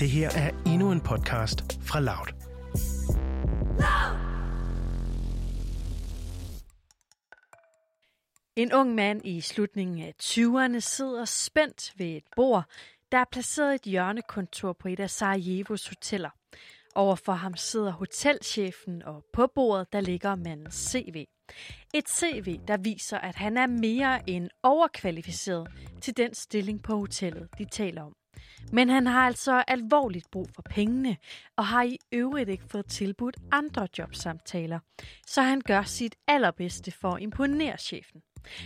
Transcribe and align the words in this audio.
Det 0.00 0.10
her 0.10 0.30
er 0.30 0.50
endnu 0.66 0.92
en 0.92 1.00
podcast 1.00 1.80
fra 1.82 2.00
Loud. 2.00 2.28
En 8.56 8.72
ung 8.72 8.94
mand 8.94 9.20
i 9.24 9.40
slutningen 9.40 10.02
af 10.02 10.14
20'erne 10.22 10.80
sidder 10.80 11.24
spændt 11.24 11.92
ved 11.98 12.06
et 12.06 12.24
bord, 12.36 12.64
der 13.12 13.18
er 13.18 13.24
placeret 13.32 13.72
i 13.72 13.74
et 13.74 13.82
hjørnekontor 13.82 14.72
på 14.72 14.88
et 14.88 15.00
af 15.00 15.10
Sarajevos 15.10 15.88
hoteller. 15.88 16.30
Overfor 16.94 17.32
ham 17.32 17.56
sidder 17.56 17.92
hotelchefen, 17.92 19.02
og 19.02 19.24
på 19.32 19.46
bordet 19.54 19.92
der 19.92 20.00
ligger 20.00 20.34
mandens 20.34 20.74
CV. 20.74 21.24
Et 21.94 22.08
CV, 22.08 22.60
der 22.68 22.76
viser, 22.76 23.18
at 23.18 23.34
han 23.34 23.56
er 23.56 23.66
mere 23.66 24.30
end 24.30 24.50
overkvalificeret 24.62 25.68
til 26.02 26.16
den 26.16 26.34
stilling 26.34 26.82
på 26.82 26.96
hotellet, 26.96 27.48
de 27.58 27.64
taler 27.64 28.02
om. 28.02 28.19
Men 28.72 28.88
han 28.88 29.06
har 29.06 29.26
altså 29.26 29.64
alvorligt 29.68 30.30
brug 30.30 30.48
for 30.54 30.62
pengene, 30.70 31.16
og 31.56 31.66
har 31.66 31.82
i 31.82 31.98
øvrigt 32.12 32.48
ikke 32.48 32.64
fået 32.70 32.86
tilbudt 32.86 33.36
andre 33.52 33.88
jobsamtaler. 33.98 34.78
Så 35.26 35.42
han 35.42 35.60
gør 35.60 35.82
sit 35.82 36.14
allerbedste 36.26 36.90
for 36.90 37.10
at 37.10 37.22
imponere 37.22 37.78
chefen. 37.78 38.22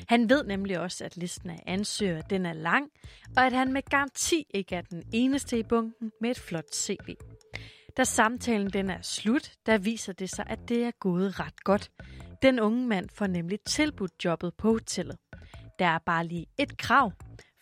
Han 0.09 0.29
ved 0.29 0.45
nemlig 0.45 0.81
også, 0.81 1.05
at 1.05 1.17
listen 1.17 1.51
af 1.51 1.63
ansøgere 1.67 2.23
den 2.31 2.47
er 2.47 2.53
lang, 2.53 2.91
og 3.37 3.47
at 3.47 3.53
han 3.53 3.73
med 3.73 3.83
garanti 3.83 4.47
ikke 4.55 4.77
er 4.77 4.83
den 4.83 5.03
eneste 5.13 5.59
i 5.59 5.63
bunken 5.63 6.13
med 6.21 6.31
et 6.31 6.39
flot 6.39 6.75
CV. 6.75 7.15
Da 7.97 8.05
samtalen 8.05 8.71
den 8.71 8.91
er 8.91 9.03
slut, 9.03 9.53
der 9.67 9.79
viser 9.79 10.13
det 10.13 10.31
sig, 10.31 10.45
at 10.49 10.69
det 10.69 10.85
er 10.85 10.91
gået 10.91 11.41
ret 11.41 11.65
godt. 11.65 11.91
Den 12.43 12.61
unge 12.61 12.87
mand 12.87 13.09
får 13.15 13.27
nemlig 13.27 13.59
tilbudt 13.61 14.25
jobbet 14.25 14.55
på 14.55 14.71
hotellet. 14.71 15.17
Der 15.79 15.87
er 15.87 15.99
bare 15.99 16.27
lige 16.27 16.47
et 16.59 16.79
krav. 16.79 17.13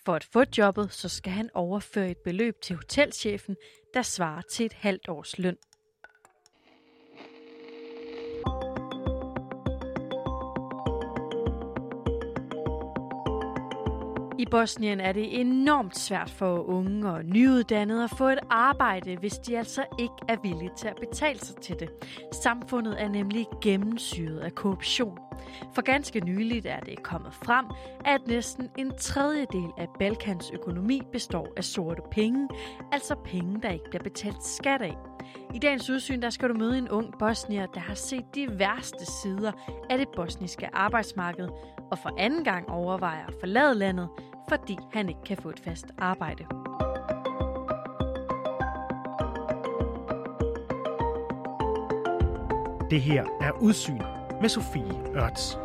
For 0.05 0.15
at 0.15 0.25
få 0.25 0.45
jobbet, 0.59 0.93
så 0.93 1.09
skal 1.09 1.33
han 1.33 1.51
overføre 1.55 2.11
et 2.11 2.19
beløb 2.19 2.61
til 2.63 2.77
hotelchefen, 2.77 3.57
der 3.95 4.03
svarer 4.03 4.43
til 4.43 4.67
et 4.67 4.73
halvt 4.73 5.09
års 5.09 5.39
løn. 5.39 5.57
I 14.39 14.47
Bosnien 14.51 15.01
er 15.01 15.13
det 15.13 15.41
enormt 15.41 15.99
svært 15.99 16.31
for 16.31 16.69
unge 16.69 17.11
og 17.11 17.25
nyuddannede 17.25 18.05
at 18.05 18.11
få 18.19 18.29
et 18.29 18.39
arbejde, 18.51 19.17
hvis 19.17 19.39
de 19.39 19.59
altså 19.59 19.85
ikke 19.99 20.15
er 20.29 20.37
villige 20.43 20.71
til 20.77 20.89
at 20.89 20.97
betale 21.01 21.39
sig 21.39 21.57
til 21.57 21.81
det. 21.81 21.91
Samfundet 22.43 23.03
er 23.03 23.09
nemlig 23.09 23.47
gennemsyret 23.63 24.39
af 24.39 24.55
korruption. 24.55 25.19
For 25.75 25.83
ganske 25.83 26.21
nyligt 26.21 26.67
er 26.67 26.81
det 26.81 27.03
kommet 27.03 27.35
frem, 27.35 27.67
at 28.05 28.21
næsten 28.27 28.71
en 28.79 28.93
tredjedel 28.99 29.71
af 29.79 29.87
Balkans 29.99 30.51
økonomi 30.51 31.03
består 31.13 31.49
af 31.57 31.65
sorte 31.65 32.03
penge, 32.11 32.49
altså 32.93 33.15
penge, 33.25 33.61
der 33.63 33.71
ikke 33.71 33.91
bliver 33.91 34.03
betalt 34.03 34.45
skat 34.45 34.83
af. 34.83 34.97
I 35.55 35.59
dagens 35.59 35.91
udsyn 35.91 36.23
der 36.23 36.31
skal 36.31 36.49
du 36.49 36.55
møde 36.55 36.79
en 36.79 36.89
ung 36.89 37.19
bosnier, 37.19 37.67
der 37.67 37.81
har 37.81 37.95
set 37.95 38.25
de 38.35 38.59
værste 38.59 39.07
sider 39.23 39.53
af 39.91 39.99
det 39.99 40.09
bosniske 40.17 40.69
arbejdsmarked, 40.73 41.49
og 41.91 41.99
for 41.99 42.15
anden 42.19 42.45
gang 42.45 42.69
overvejer 42.69 43.27
at 43.27 43.35
forlade 43.41 43.75
landet, 43.75 44.09
fordi 44.49 44.77
han 44.93 45.09
ikke 45.09 45.23
kan 45.27 45.37
få 45.37 45.49
et 45.49 45.61
fast 45.61 45.87
arbejde. 45.99 46.45
Det 52.91 53.01
her 53.01 53.25
er 53.41 53.53
Udsyn 53.61 54.22
med 54.43 54.51
Sofie 54.51 54.95
Ørts. 55.15 55.57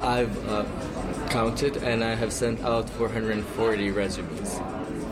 I've 0.00 0.36
uh, 0.48 0.64
counted 1.28 1.76
and 1.82 2.04
I 2.04 2.14
have 2.14 2.32
sent 2.32 2.60
out 2.64 2.88
440 2.88 3.90
resumes. 3.90 4.60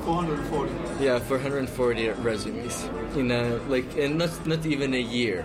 440. 0.05 1.05
Yeah, 1.05 1.19
440 1.19 2.11
resumes. 2.23 2.89
In 3.17 3.33
a, 3.33 3.59
like, 3.69 3.97
in 3.97 4.17
not 4.17 4.47
not 4.47 4.65
even 4.65 4.95
a 4.95 5.05
year. 5.19 5.45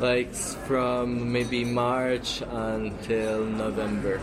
Like 0.00 0.34
from 0.66 1.32
maybe 1.32 1.64
March 1.64 2.42
until 2.42 3.46
November. 3.46 4.20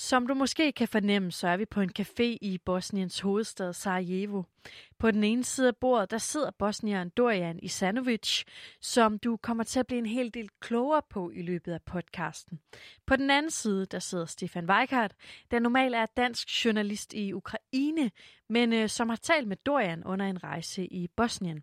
Som 0.00 0.26
du 0.26 0.34
måske 0.34 0.72
kan 0.72 0.88
fornemme, 0.88 1.32
så 1.32 1.48
er 1.48 1.56
vi 1.56 1.64
på 1.64 1.80
en 1.80 1.90
café 1.98 2.22
i 2.40 2.60
Bosniens 2.64 3.20
hovedstad 3.20 3.72
Sarajevo. 3.72 4.42
På 4.98 5.10
den 5.10 5.24
ene 5.24 5.44
side 5.44 5.68
af 5.68 5.76
bordet, 5.76 6.10
der 6.10 6.18
sidder 6.18 6.50
bosnieren 6.58 7.08
Dorian 7.08 7.58
Isanovic, 7.62 8.44
som 8.80 9.18
du 9.18 9.36
kommer 9.36 9.64
til 9.64 9.80
at 9.80 9.86
blive 9.86 9.98
en 9.98 10.06
hel 10.06 10.34
del 10.34 10.48
klogere 10.60 11.02
på 11.10 11.30
i 11.30 11.42
løbet 11.42 11.72
af 11.72 11.82
podcasten. 11.82 12.60
På 13.06 13.16
den 13.16 13.30
anden 13.30 13.50
side, 13.50 13.86
der 13.86 13.98
sidder 13.98 14.24
Stefan 14.24 14.70
Weikart, 14.70 15.14
der 15.50 15.58
normalt 15.58 15.94
er 15.94 16.06
dansk 16.16 16.64
journalist 16.64 17.14
i 17.14 17.32
Ukraine, 17.32 18.10
men 18.48 18.72
øh, 18.72 18.88
som 18.88 19.08
har 19.08 19.16
talt 19.16 19.48
med 19.48 19.56
Dorian 19.56 20.04
under 20.04 20.26
en 20.26 20.44
rejse 20.44 20.86
i 20.86 21.08
Bosnien. 21.16 21.62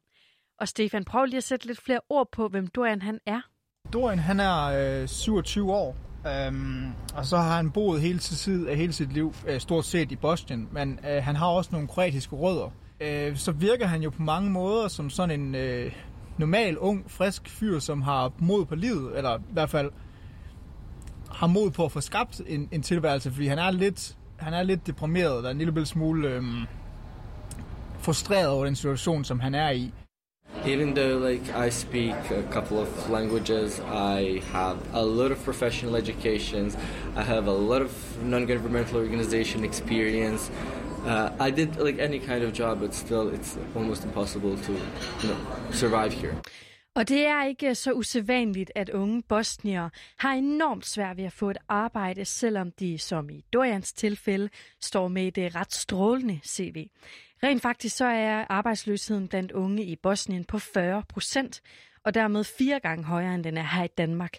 Og 0.60 0.68
Stefan, 0.68 1.06
prøv 1.06 1.26
lige 1.26 1.38
at 1.38 1.44
sætte 1.44 1.66
lidt 1.68 1.82
flere 1.82 2.02
ord 2.10 2.32
på, 2.32 2.48
hvem 2.48 2.68
Dorian 2.68 3.02
han 3.02 3.20
er. 3.26 3.42
Dorian 3.94 4.20
han 4.20 4.40
er 4.40 5.02
øh, 5.02 5.08
27 5.08 5.74
år, 5.74 6.07
øhm, 6.28 6.92
og 7.16 7.26
så 7.26 7.38
har 7.38 7.56
han 7.56 7.72
boet 7.72 8.02
hele, 8.02 8.20
sit, 8.20 8.38
tid, 8.38 8.70
øh, 8.70 8.78
hele 8.78 8.94
sit 8.94 9.14
liv 9.14 9.34
øh, 9.48 9.60
stort 9.60 9.86
set 9.86 10.12
i 10.12 10.16
Bosnien, 10.16 10.68
men 10.72 11.00
øh, 11.10 11.24
han 11.24 11.36
har 11.36 11.48
også 11.48 11.70
nogle 11.74 11.88
kroatiske 11.88 12.36
rødder. 12.36 12.72
Øh, 13.02 13.38
så 13.38 13.52
virker 13.52 13.88
han 13.88 14.02
jo 14.02 14.10
på 14.10 14.22
mange 14.22 14.50
måder 14.50 14.88
som 14.88 15.10
sådan 15.10 15.40
en 15.40 15.56
øh, 15.56 15.92
normal, 16.38 16.78
ung, 16.78 17.12
frisk 17.12 17.50
fyr, 17.50 17.80
som 17.80 18.02
har 18.02 18.32
mod 18.40 18.66
på 18.66 18.76
livet, 18.76 19.18
eller 19.18 19.38
i 19.38 19.54
hvert 19.54 19.70
fald 19.70 19.92
har 21.32 21.48
mod 21.48 21.72
på 21.72 21.86
at 21.86 21.92
få 21.92 22.02
skabt 22.02 22.42
en, 22.48 22.70
en 22.72 22.82
tilværelse, 22.82 23.32
fordi 23.32 23.48
han 23.48 23.60
er 23.60 23.72
lidt, 23.72 24.18
han 24.38 24.54
er 24.54 24.64
lidt 24.64 24.88
deprimeret, 24.88 25.46
og 25.46 25.52
en 25.52 25.58
lille 25.58 25.86
smule 25.86 26.30
øh, 26.30 26.44
frustreret 28.00 28.48
over 28.48 28.66
den 28.66 28.76
situation, 28.76 29.24
som 29.24 29.40
han 29.40 29.56
er 29.56 29.70
i. 29.70 29.94
Even 30.68 30.94
though 30.94 31.18
like 31.18 31.48
I 31.56 31.70
speak 31.70 32.16
a 32.30 32.44
couple 32.52 32.78
of 32.78 33.10
languages, 33.10 33.80
I 34.16 34.42
have 34.52 34.78
a 34.94 35.02
lot 35.02 35.32
of 35.32 35.42
professional 35.44 35.96
educations, 35.96 36.76
I 37.16 37.24
have 37.24 37.48
a 37.48 37.58
lot 37.72 37.82
of 37.82 37.92
non-governmental 38.24 38.98
organization 38.98 39.64
experience. 39.64 40.52
Uh, 41.06 41.30
I 41.40 41.52
did 41.52 41.78
like 41.78 42.00
any 42.00 42.20
kind 42.20 42.44
of 42.44 42.52
job, 42.52 42.82
but 42.82 42.94
still, 42.94 43.30
it's 43.30 43.58
almost 43.76 44.04
impossible 44.04 44.58
to, 44.58 44.72
you 45.22 45.30
know, 45.30 45.38
survive 45.72 46.12
here. 46.14 46.36
Og 46.96 47.10
det 47.10 47.26
er 47.26 47.46
ikke 47.46 47.76
så 47.76 47.94
usædvanligt, 47.94 48.72
at 48.76 48.90
unge 48.90 49.24
bosnier 49.30 49.90
har 50.18 50.34
enormt 50.34 50.86
svært 50.86 51.18
ved 51.18 51.24
at 51.24 51.34
få 51.34 51.50
et 51.50 51.58
arbejde, 51.68 52.26
selvom 52.26 52.72
de, 52.72 52.98
som 52.98 53.30
i 53.30 53.46
Dorians 53.54 53.94
tilfælde, 53.94 54.50
står 54.82 55.08
med 55.08 55.38
et 55.38 55.56
ret 55.56 55.74
strålende 55.74 56.40
CV. 56.46 56.88
Rent 57.44 57.62
faktisk 57.62 57.98
så 57.98 58.06
er 58.06 58.46
arbejdsløsheden 58.50 59.28
blandt 59.28 59.52
unge 59.52 59.84
i 59.84 59.96
Bosnien 59.96 60.44
på 60.44 60.60
40 60.60 61.04
procent, 61.10 61.62
og 62.06 62.14
dermed 62.14 62.44
fire 62.44 62.80
gange 62.80 63.04
højere, 63.04 63.36
end 63.36 63.44
den 63.44 63.58
er 63.58 63.64
her 63.64 63.84
i 63.84 63.90
Danmark. 63.98 64.38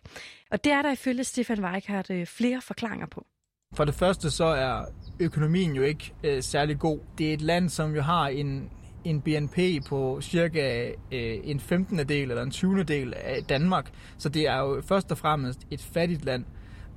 Og 0.50 0.64
det 0.64 0.72
er 0.72 0.82
der 0.82 0.92
ifølge 0.92 1.24
Stefan 1.24 1.64
Weikart 1.64 2.10
øh, 2.10 2.26
flere 2.26 2.60
forklaringer 2.60 3.06
på. 3.06 3.26
For 3.74 3.84
det 3.84 3.94
første 3.94 4.30
så 4.30 4.44
er 4.44 4.84
økonomien 5.20 5.74
jo 5.74 5.82
ikke 5.82 6.12
øh, 6.24 6.42
særlig 6.42 6.78
god. 6.78 6.98
Det 7.18 7.30
er 7.30 7.34
et 7.34 7.40
land, 7.40 7.68
som 7.68 7.94
jo 7.94 8.02
har 8.02 8.28
en, 8.28 8.70
en 9.04 9.20
BNP 9.20 9.58
på 9.88 10.20
cirka 10.20 10.88
øh, 11.12 11.38
en 11.44 11.60
15. 11.60 11.98
del 11.98 12.30
eller 12.30 12.42
en 12.42 12.50
20. 12.50 12.82
del 12.82 13.14
af 13.16 13.44
Danmark. 13.44 13.90
Så 14.18 14.28
det 14.28 14.48
er 14.48 14.58
jo 14.58 14.82
først 14.88 15.10
og 15.10 15.18
fremmest 15.18 15.60
et 15.70 15.80
fattigt 15.80 16.24
land. 16.24 16.44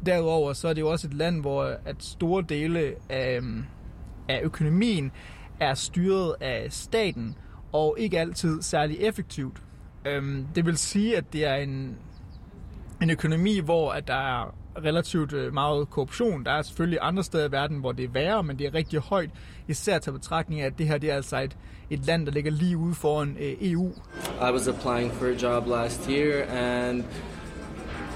Derudover 0.06 0.53
så 0.53 0.68
er 0.68 0.73
det 0.73 0.81
jo 0.81 0.89
også 0.89 1.07
et 1.07 1.13
land, 1.13 1.41
hvor 1.41 1.63
at 1.85 1.95
store 2.03 2.44
dele 2.50 2.95
af, 3.09 3.39
øh, 3.41 3.63
af 4.29 4.39
økonomien 4.44 5.12
er 5.61 5.73
styret 5.73 6.35
af 6.41 6.67
staten, 6.69 7.35
og 7.72 7.95
ikke 7.99 8.19
altid 8.19 8.61
særlig 8.61 8.97
effektivt. 8.99 9.57
Øhm, 10.05 10.47
det 10.55 10.66
vil 10.66 10.77
sige, 10.77 11.17
at 11.17 11.33
det 11.33 11.45
er 11.45 11.55
en, 11.55 11.97
en 13.01 13.09
økonomi, 13.09 13.59
hvor 13.59 13.91
at 13.91 14.07
der 14.07 14.39
er 14.39 14.55
relativt 14.83 15.33
øh, 15.33 15.53
meget 15.53 15.89
korruption. 15.89 16.45
Der 16.45 16.51
er 16.51 16.61
selvfølgelig 16.61 17.00
andre 17.01 17.23
steder 17.23 17.47
i 17.47 17.51
verden, 17.51 17.77
hvor 17.77 17.91
det 17.91 18.06
er 18.06 18.09
værre, 18.09 18.44
men 18.44 18.59
det 18.59 18.68
er 18.68 18.74
rigtig 18.74 19.00
højt, 19.00 19.30
især 19.68 20.00
til 20.00 20.12
betragtning 20.12 20.62
af, 20.62 20.65
at 20.65 20.77
det 20.77 20.88
her 20.88 20.97
det 20.97 21.12
er 21.12 21.15
altså 21.15 21.38
et, 21.38 21.57
et 21.89 22.06
land, 22.06 22.25
der 22.25 22.31
ligger 22.31 22.51
lige 22.51 22.77
ude 22.77 22.95
foran 22.95 23.38
øh, 23.39 23.53
EU. 23.62 23.89
I 24.50 24.51
was 24.53 24.68
applying 24.68 25.12
for 25.12 25.25
a 25.25 25.33
job 25.33 25.68
last 25.68 26.09
year, 26.09 26.44
and 26.44 27.03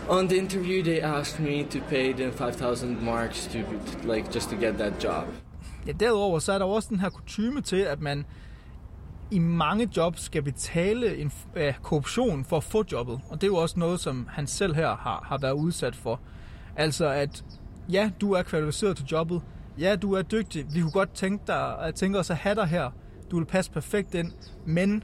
on 0.10 0.28
the 0.28 0.38
interview 0.38 0.84
they 0.84 1.00
asked 1.00 1.40
me 1.40 1.64
to 1.64 1.80
pay 1.90 2.14
them 2.14 2.31
5,000 2.31 3.04
marks 3.04 3.48
to 3.48 3.58
like 4.14 4.36
just 4.36 4.50
to 4.50 4.56
get 4.56 4.74
that 4.78 5.04
job. 5.04 5.45
Ja, 5.88 5.92
derudover 5.92 6.40
så 6.40 6.54
er 6.54 6.58
der 6.58 6.66
også 6.66 6.90
den 6.90 7.00
her 7.00 7.10
kutume 7.10 7.62
til, 7.62 7.76
at 7.76 8.02
man 8.02 8.26
i 9.32 9.40
mange 9.40 9.90
jobs 9.98 10.22
skal 10.22 10.42
betale 10.42 11.18
en 11.18 11.32
uh, 11.56 11.62
korruption 11.84 12.46
for 12.46 12.58
at 12.58 12.64
få 12.64 12.84
jobbet. 12.92 13.20
Og 13.30 13.42
det 13.42 13.48
er 13.48 13.52
jo 13.52 13.56
også 13.56 13.80
noget, 13.80 14.00
som 14.00 14.28
han 14.32 14.48
selv 14.48 14.76
her 14.76 14.96
har, 14.96 15.26
har 15.28 15.38
været 15.38 15.54
udsat 15.54 15.96
for. 15.96 16.20
Altså 16.76 17.10
at, 17.10 17.46
ja, 17.92 18.12
du 18.22 18.32
er 18.32 18.44
kvalificeret 18.44 18.98
til 18.98 19.06
jobbet. 19.06 19.42
Ja, 19.80 19.96
du 19.96 20.14
er 20.14 20.22
dygtig. 20.22 20.66
Vi 20.74 20.82
kunne 20.82 20.92
godt 20.92 21.14
tænke, 21.14 21.44
dig, 21.48 21.76
øh, 21.88 21.94
tænke 21.94 22.20
os 22.20 22.30
at 22.30 22.38
have 22.38 22.56
dig 22.56 22.66
her. 22.66 22.92
Du 23.32 23.38
vil 23.38 23.46
passe 23.46 23.72
perfekt 23.72 24.16
ind. 24.16 24.32
Men 24.66 25.04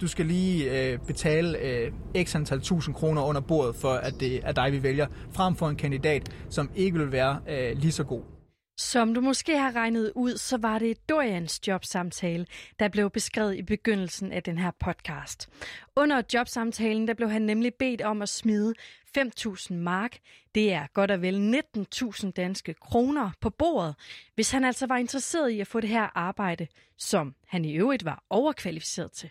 du 0.00 0.06
skal 0.06 0.26
lige 0.26 0.90
øh, 0.92 0.98
betale 0.98 1.58
øh, 1.58 1.92
x 2.24 2.36
antal 2.36 2.60
tusind 2.60 2.94
kroner 2.94 3.22
under 3.22 3.40
bordet, 3.40 3.76
for 3.76 3.92
at 3.92 4.14
det 4.20 4.40
er 4.44 4.52
dig, 4.52 4.72
vi 4.72 4.82
vælger, 4.82 5.06
frem 5.32 5.56
for 5.56 5.68
en 5.68 5.76
kandidat, 5.76 6.34
som 6.50 6.70
ikke 6.74 6.98
vil 6.98 7.12
være 7.12 7.38
øh, 7.48 7.76
lige 7.76 7.92
så 7.92 8.04
god. 8.04 8.37
Som 8.80 9.14
du 9.14 9.20
måske 9.20 9.58
har 9.58 9.76
regnet 9.76 10.12
ud, 10.14 10.36
så 10.36 10.56
var 10.56 10.78
det 10.78 11.08
Dorians 11.08 11.68
jobsamtale, 11.68 12.46
der 12.78 12.88
blev 12.88 13.10
beskrevet 13.10 13.56
i 13.56 13.62
begyndelsen 13.62 14.32
af 14.32 14.42
den 14.42 14.58
her 14.58 14.70
podcast. 14.70 15.48
Under 15.96 16.22
jobsamtalen 16.34 17.08
der 17.08 17.14
blev 17.14 17.30
han 17.30 17.42
nemlig 17.42 17.74
bedt 17.74 18.02
om 18.02 18.22
at 18.22 18.28
smide 18.28 18.74
5.000 19.18 19.74
mark, 19.74 20.18
det 20.54 20.72
er 20.72 20.86
godt 20.94 21.10
og 21.10 21.22
vel 21.22 21.62
19.000 21.94 22.30
danske 22.30 22.74
kroner 22.74 23.30
på 23.40 23.50
bordet, 23.50 23.94
hvis 24.34 24.50
han 24.50 24.64
altså 24.64 24.86
var 24.86 24.96
interesseret 24.96 25.50
i 25.50 25.60
at 25.60 25.66
få 25.66 25.80
det 25.80 25.90
her 25.90 26.18
arbejde, 26.18 26.66
som 26.96 27.34
han 27.46 27.64
i 27.64 27.72
øvrigt 27.72 28.04
var 28.04 28.24
overkvalificeret 28.30 29.12
til. 29.12 29.30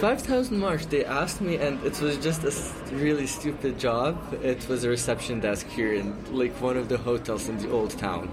5,000 0.00 0.58
marks, 0.58 0.86
they 0.86 1.04
asked 1.04 1.40
me, 1.40 1.56
and 1.56 1.82
it 1.84 2.00
was 2.00 2.16
just 2.18 2.44
a 2.44 2.94
really 2.94 3.26
stupid 3.26 3.78
job. 3.78 4.16
It 4.42 4.68
was 4.68 4.84
a 4.84 4.88
reception 4.88 5.40
desk 5.40 5.66
here 5.68 5.92
in 5.94 6.14
like 6.34 6.52
one 6.60 6.76
of 6.76 6.88
the 6.88 6.98
hotels 6.98 7.48
in 7.48 7.58
the 7.58 7.70
old 7.70 7.90
town. 7.98 8.28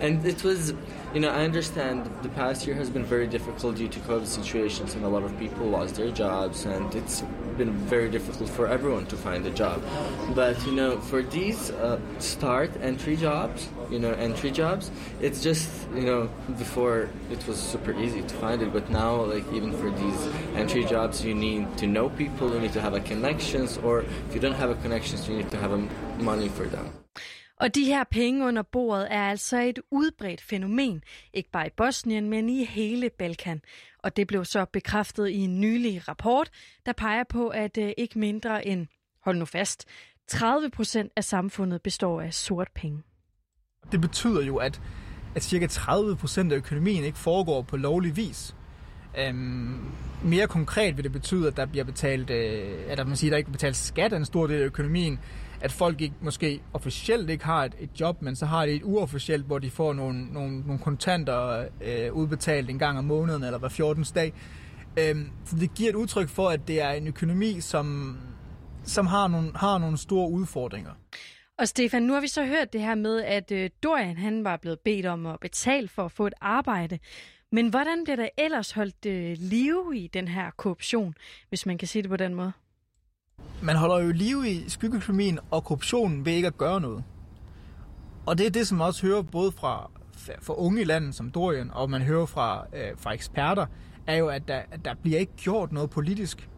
And 0.00 0.24
it 0.26 0.44
was, 0.44 0.74
you 1.14 1.20
know, 1.20 1.30
I 1.30 1.44
understand 1.44 2.10
the 2.22 2.28
past 2.30 2.66
year 2.66 2.76
has 2.76 2.90
been 2.90 3.04
very 3.04 3.26
difficult 3.26 3.76
due 3.76 3.88
to 3.88 4.00
COVID 4.00 4.26
situations, 4.26 4.94
and 4.94 5.04
a 5.04 5.08
lot 5.08 5.22
of 5.22 5.38
people 5.38 5.66
lost 5.66 5.94
their 5.96 6.10
jobs, 6.10 6.64
and 6.64 6.94
it's 6.94 7.22
been 7.60 7.76
very 7.96 8.08
difficult 8.16 8.48
for 8.48 8.66
everyone 8.76 9.04
to 9.12 9.16
find 9.16 9.44
a 9.46 9.54
job. 9.62 9.78
But, 10.34 10.56
you 10.66 10.72
know, 10.72 10.92
for 11.10 11.20
these 11.22 11.70
uh, 11.70 12.00
start 12.18 12.70
entry 12.80 13.16
jobs, 13.16 13.68
you 13.90 13.98
know, 13.98 14.12
entry 14.28 14.50
jobs, 14.50 14.90
it's 15.20 15.42
just, 15.48 15.68
you 15.94 16.06
know, 16.10 16.22
before 16.64 17.10
it 17.30 17.40
was 17.46 17.58
super 17.72 17.92
easy 18.04 18.22
to 18.22 18.34
find 18.44 18.62
it, 18.62 18.72
but 18.72 18.88
now, 18.88 19.12
like, 19.34 19.46
even 19.52 19.70
for 19.80 19.90
these 20.02 20.20
entry 20.62 20.84
jobs, 20.84 21.22
you 21.22 21.34
need 21.34 21.64
to 21.76 21.86
know 21.86 22.08
people, 22.22 22.46
you 22.54 22.60
need 22.60 22.72
to 22.72 22.80
have 22.80 22.94
a 22.94 23.00
connections, 23.12 23.76
or 23.78 23.94
if 24.26 24.30
you 24.34 24.40
don't 24.40 24.58
have 24.62 24.70
a 24.70 24.78
connections, 24.84 25.28
you 25.28 25.36
need 25.36 25.50
to 25.50 25.58
have 25.58 25.72
a 25.72 25.80
money 26.30 26.48
for 26.48 26.64
them. 26.64 26.86
Og 27.60 27.74
de 27.74 27.84
her 27.84 28.04
penge 28.04 28.46
under 28.46 28.62
bordet 28.62 29.08
er 29.10 29.22
altså 29.22 29.60
et 29.60 29.78
udbredt 29.90 30.40
fænomen, 30.40 31.02
ikke 31.32 31.50
bare 31.50 31.66
i 31.66 31.70
Bosnien, 31.76 32.30
men 32.30 32.48
i 32.48 32.64
hele 32.64 33.10
Balkan. 33.18 33.62
Og 33.98 34.16
det 34.16 34.26
blev 34.26 34.44
så 34.44 34.64
bekræftet 34.64 35.28
i 35.28 35.36
en 35.38 35.60
nylig 35.60 36.08
rapport, 36.08 36.50
der 36.86 36.92
peger 36.92 37.24
på, 37.24 37.48
at 37.48 37.78
øh, 37.78 37.92
ikke 37.98 38.18
mindre 38.18 38.66
end, 38.66 38.86
hold 39.24 39.36
nu 39.36 39.44
fast, 39.44 39.84
30 40.28 40.70
procent 40.70 41.12
af 41.16 41.24
samfundet 41.24 41.82
består 41.82 42.20
af 42.20 42.34
sort 42.34 42.68
penge. 42.74 43.02
Det 43.92 44.00
betyder 44.00 44.42
jo, 44.42 44.56
at, 44.56 44.80
at 45.34 45.42
cirka 45.42 45.66
30 45.66 46.16
procent 46.16 46.52
af 46.52 46.56
økonomien 46.56 47.04
ikke 47.04 47.18
foregår 47.18 47.62
på 47.62 47.76
lovlig 47.76 48.16
vis. 48.16 48.54
Øhm, 49.18 49.90
mere 50.24 50.46
konkret 50.46 50.96
vil 50.96 51.04
det 51.04 51.12
betyde, 51.12 51.46
at 51.48 51.56
der 51.56 51.66
bliver 51.66 51.84
betalt, 51.84 52.30
øh, 52.30 52.78
at 52.88 53.06
man 53.06 53.16
siger, 53.16 53.30
der 53.30 53.38
ikke 53.38 53.52
betalt 53.52 53.76
skat 53.76 54.12
af 54.12 54.16
en 54.16 54.24
stor 54.24 54.46
del 54.46 54.62
af 54.62 54.64
økonomien, 54.64 55.18
at 55.60 55.72
folk 55.72 56.00
ikke 56.00 56.14
måske 56.20 56.60
officielt 56.72 57.30
ikke 57.30 57.44
har 57.44 57.64
et, 57.64 57.74
et 57.80 58.00
job, 58.00 58.22
men 58.22 58.36
så 58.36 58.46
har 58.46 58.66
de 58.66 58.72
et 58.72 58.82
uofficielt, 58.84 59.46
hvor 59.46 59.58
de 59.58 59.70
får 59.70 59.92
nogle, 59.92 60.32
nogle, 60.32 60.60
nogle 60.60 60.78
kontanter 60.78 61.66
øh, 61.80 62.12
udbetalt 62.12 62.70
en 62.70 62.78
gang 62.78 62.98
om 62.98 63.04
måneden 63.04 63.44
eller 63.44 63.58
hver 63.58 63.68
14. 63.68 64.04
dag. 64.14 64.32
Øh, 64.98 65.16
så 65.44 65.56
det 65.56 65.74
giver 65.74 65.90
et 65.90 65.96
udtryk 65.96 66.28
for, 66.28 66.48
at 66.48 66.68
det 66.68 66.82
er 66.82 66.90
en 66.90 67.06
økonomi, 67.06 67.60
som, 67.60 68.18
som 68.84 69.06
har, 69.06 69.28
nogle, 69.28 69.52
har 69.56 69.78
nogle 69.78 69.98
store 69.98 70.30
udfordringer. 70.30 70.90
Og 71.58 71.68
Stefan, 71.68 72.02
nu 72.02 72.12
har 72.12 72.20
vi 72.20 72.28
så 72.28 72.44
hørt 72.44 72.72
det 72.72 72.80
her 72.80 72.94
med, 72.94 73.22
at 73.22 73.52
øh, 73.52 73.70
Dorian 73.82 74.16
han 74.16 74.44
var 74.44 74.56
blevet 74.56 74.80
bedt 74.80 75.06
om 75.06 75.26
at 75.26 75.40
betale 75.40 75.88
for 75.88 76.04
at 76.04 76.12
få 76.12 76.26
et 76.26 76.34
arbejde. 76.40 76.98
Men 77.52 77.68
hvordan 77.68 78.04
bliver 78.04 78.16
der 78.16 78.28
ellers 78.38 78.72
holdt 78.72 79.06
øh, 79.06 79.36
live 79.38 79.98
i 79.98 80.06
den 80.06 80.28
her 80.28 80.50
korruption, 80.50 81.14
hvis 81.48 81.66
man 81.66 81.78
kan 81.78 81.88
sige 81.88 82.02
det 82.02 82.10
på 82.10 82.16
den 82.16 82.34
måde? 82.34 82.52
Man 83.62 83.76
holder 83.76 83.98
jo 83.98 84.12
liv 84.12 84.44
i 84.46 84.68
skyggeøkonomien 84.68 85.38
og 85.50 85.64
korruptionen 85.64 86.24
ved 86.24 86.32
ikke 86.32 86.46
at 86.46 86.58
gøre 86.58 86.80
noget. 86.80 87.04
Og 88.26 88.38
det 88.38 88.46
er 88.46 88.50
det, 88.50 88.66
som 88.66 88.78
man 88.78 88.86
også 88.86 89.06
hører 89.06 89.22
både 89.22 89.52
fra, 89.52 89.90
fra 90.42 90.54
unge 90.58 90.80
i 90.80 90.84
landet 90.84 91.14
som 91.14 91.30
Dorian, 91.30 91.70
og 91.72 91.90
man 91.90 92.02
hører 92.02 92.26
fra, 92.26 92.66
øh, 92.72 92.90
fra 92.96 93.12
eksperter, 93.12 93.66
er 94.06 94.16
jo, 94.16 94.28
at 94.28 94.48
der, 94.48 94.60
at 94.70 94.84
der 94.84 94.94
bliver 95.02 95.18
ikke 95.18 95.32
gjort 95.36 95.72
noget 95.72 95.90
politisk. 95.90 96.48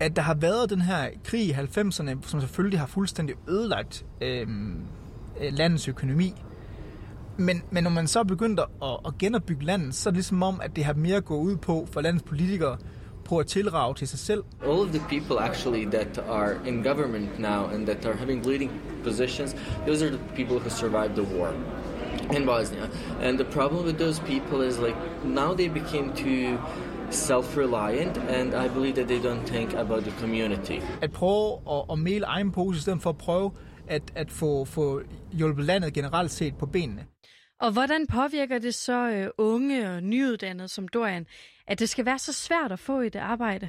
At 0.00 0.16
der 0.16 0.22
har 0.22 0.34
været 0.34 0.70
den 0.70 0.80
her 0.80 1.08
krig 1.24 1.48
i 1.48 1.52
90'erne, 1.52 2.28
som 2.28 2.40
selvfølgelig 2.40 2.78
har 2.78 2.86
fuldstændig 2.86 3.36
ødelagt 3.48 4.06
øh, 4.20 4.48
øh, 5.40 5.52
landets 5.52 5.88
økonomi. 5.88 6.34
Men, 7.36 7.62
men 7.70 7.84
når 7.84 7.90
man 7.90 8.06
så 8.06 8.24
begynder 8.24 8.62
at, 8.62 9.00
at 9.06 9.18
genopbygge 9.18 9.64
landet, 9.64 9.94
så 9.94 10.08
er 10.08 10.10
det 10.10 10.16
ligesom 10.16 10.42
om, 10.42 10.60
at 10.60 10.76
det 10.76 10.84
har 10.84 10.94
mere 10.94 11.20
gået 11.20 11.40
ud 11.40 11.56
på 11.56 11.88
for 11.92 12.00
landets 12.00 12.24
politikere 12.24 12.78
på 13.24 13.38
at 13.38 13.46
tilrage 13.46 13.94
til 13.94 14.08
sig 14.08 14.18
selv. 14.18 14.44
All 14.62 14.80
of 14.80 14.88
the 14.88 15.02
people 15.08 15.38
actually 15.38 15.84
that 15.84 16.18
are 16.28 16.68
in 16.68 16.82
government 16.82 17.38
now 17.38 17.64
and 17.74 17.86
that 17.86 18.06
are 18.06 18.16
having 18.16 18.46
leading 18.46 18.70
positions, 19.04 19.56
those 19.86 20.04
are 20.04 20.10
the 20.10 20.20
people 20.36 20.58
who 20.58 20.70
survived 20.70 21.14
the 21.14 21.36
war 21.36 21.48
in 22.36 22.46
Bosnia. 22.46 22.88
And 23.22 23.38
the 23.38 23.44
problem 23.44 23.84
with 23.84 23.98
those 23.98 24.20
people 24.20 24.68
is 24.68 24.78
like 24.78 24.96
now 25.24 25.54
they 25.54 25.68
became 25.68 26.12
too 26.14 26.58
self-reliant, 27.10 28.16
and 28.18 28.54
I 28.54 28.68
believe 28.68 28.94
that 28.94 29.08
they 29.08 29.20
don't 29.28 29.46
think 29.46 29.72
about 29.72 30.02
the 30.04 30.10
community. 30.20 30.80
At 31.02 31.12
prøve 31.12 31.58
at, 31.70 31.84
at 31.92 31.98
male 31.98 32.24
egen 32.24 32.52
pose, 32.52 32.78
i 32.78 32.80
stedet 32.80 33.02
for 33.02 33.10
at 33.10 33.18
prøve 33.18 33.50
at, 33.88 34.02
at 34.14 34.30
få, 34.30 34.64
få 34.64 35.00
hjulpet 35.32 35.64
landet 35.64 35.92
generelt 35.92 36.30
set 36.30 36.54
på 36.56 36.66
benene. 36.66 37.04
Og 37.60 37.72
hvordan 37.72 38.06
påvirker 38.06 38.58
det 38.58 38.74
så 38.74 39.10
øh, 39.10 39.28
unge 39.38 39.90
og 39.90 40.02
nyuddannede 40.02 40.68
som 40.68 40.88
Dorian, 40.88 41.26
at 41.66 41.78
det 41.78 41.88
skal 41.88 42.04
være 42.04 42.18
så 42.18 42.32
svært 42.32 42.72
at 42.72 42.78
få 42.78 43.00
et 43.00 43.16
arbejde? 43.16 43.68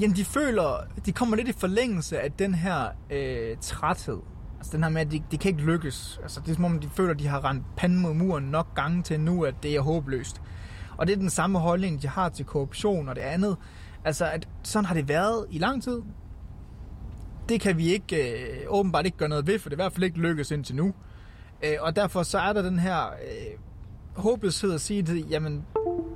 Jamen, 0.00 0.16
de 0.16 0.24
føler, 0.24 0.88
de 1.06 1.12
kommer 1.12 1.36
lidt 1.36 1.48
i 1.48 1.52
forlængelse 1.52 2.20
af 2.20 2.32
den 2.32 2.54
her 2.54 2.88
øh, 3.10 3.56
træthed. 3.60 4.18
Altså 4.56 4.72
den 4.72 4.82
her 4.82 4.90
med, 4.90 5.00
at 5.00 5.10
de, 5.10 5.22
de 5.30 5.38
kan 5.38 5.48
ikke 5.48 5.62
lykkes. 5.62 6.18
Altså 6.22 6.40
det 6.40 6.50
er 6.50 6.54
som 6.54 6.64
om, 6.64 6.80
de 6.80 6.88
føler, 6.88 7.14
de 7.14 7.26
har 7.26 7.44
rendt 7.44 7.64
panden 7.76 8.00
mod 8.00 8.14
muren 8.14 8.44
nok 8.44 8.74
gange 8.74 9.02
til 9.02 9.20
nu, 9.20 9.44
at 9.44 9.54
det 9.62 9.76
er 9.76 9.80
håbløst. 9.80 10.42
Og 10.98 11.06
det 11.06 11.12
er 11.12 11.16
den 11.16 11.30
samme 11.30 11.58
holdning, 11.58 12.02
de 12.02 12.08
har 12.08 12.28
til 12.28 12.44
korruption 12.44 13.08
og 13.08 13.16
det 13.16 13.22
andet. 13.22 13.56
Altså, 14.04 14.26
at 14.26 14.48
sådan 14.62 14.84
har 14.84 14.94
det 14.94 15.08
været 15.08 15.46
i 15.50 15.58
lang 15.58 15.82
tid. 15.82 16.02
Det 17.48 17.60
kan 17.60 17.78
vi 17.78 17.92
ikke, 17.92 18.32
øh, 18.32 18.64
åbenbart 18.68 19.06
ikke 19.06 19.18
gøre 19.18 19.28
noget 19.28 19.46
ved, 19.46 19.58
for 19.58 19.68
det 19.68 19.76
er 19.76 19.82
i 19.82 19.84
hvert 19.84 19.92
fald 19.92 20.04
ikke 20.04 20.18
lykkes 20.18 20.50
indtil 20.50 20.76
nu. 20.76 20.94
Øh, 21.64 21.76
og 21.80 21.96
derfor 21.96 22.22
så 22.22 22.38
er 22.38 22.52
der 22.52 22.62
den 22.62 22.78
her 22.78 23.06
øh, 23.06 23.58
håbløshed 24.16 24.74
at 24.74 24.80
sige, 24.80 25.00
at 25.00 25.30
jamen, 25.30 25.64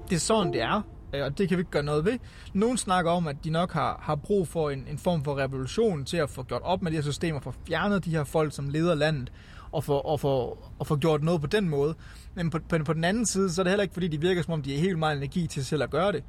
det 0.08 0.16
er 0.16 0.20
sådan, 0.20 0.52
det 0.52 0.62
er, 0.62 0.82
øh, 1.14 1.24
og 1.24 1.38
det 1.38 1.48
kan 1.48 1.58
vi 1.58 1.60
ikke 1.60 1.70
gøre 1.70 1.82
noget 1.82 2.04
ved. 2.04 2.18
Nogle 2.52 2.78
snakker 2.78 3.10
om, 3.10 3.26
at 3.26 3.36
de 3.44 3.50
nok 3.50 3.72
har, 3.72 4.00
har 4.02 4.14
brug 4.14 4.48
for 4.48 4.70
en, 4.70 4.86
en 4.90 4.98
form 4.98 5.24
for 5.24 5.38
revolution 5.38 6.04
til 6.04 6.16
at 6.16 6.30
få 6.30 6.42
gjort 6.42 6.62
op 6.62 6.82
med 6.82 6.90
de 6.90 6.96
her 6.96 7.02
systemer, 7.02 7.40
for 7.40 7.54
fjernet 7.66 8.04
de 8.04 8.10
her 8.10 8.24
folk, 8.24 8.54
som 8.54 8.68
leder 8.68 8.94
landet, 8.94 9.32
og 9.72 9.84
få, 9.84 9.98
og 9.98 10.20
få, 10.20 10.58
og 10.78 10.86
få 10.86 10.96
gjort 10.96 11.22
noget 11.22 11.40
på 11.40 11.46
den 11.46 11.68
måde. 11.68 11.94
Men 12.34 12.50
på, 12.50 12.58
på, 12.68 12.78
på 12.84 12.92
den 12.92 13.04
anden 13.04 13.26
side, 13.26 13.52
så 13.52 13.62
er 13.62 13.64
det 13.64 13.70
heller 13.70 13.82
ikke, 13.82 13.94
fordi 13.94 14.08
de 14.08 14.20
virker 14.20 14.42
som 14.42 14.52
om, 14.52 14.62
de 14.62 14.74
har 14.74 14.80
helt 14.80 14.98
meget 14.98 15.16
energi 15.16 15.46
til 15.46 15.64
selv 15.64 15.82
at 15.82 15.90
gøre 15.90 16.12
det. 16.12 16.24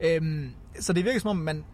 Øhm, 0.00 0.50
så 0.80 0.92
det 0.92 1.04
virker 1.04 1.20
som 1.20 1.30
om, 1.30 1.36
man, 1.36 1.64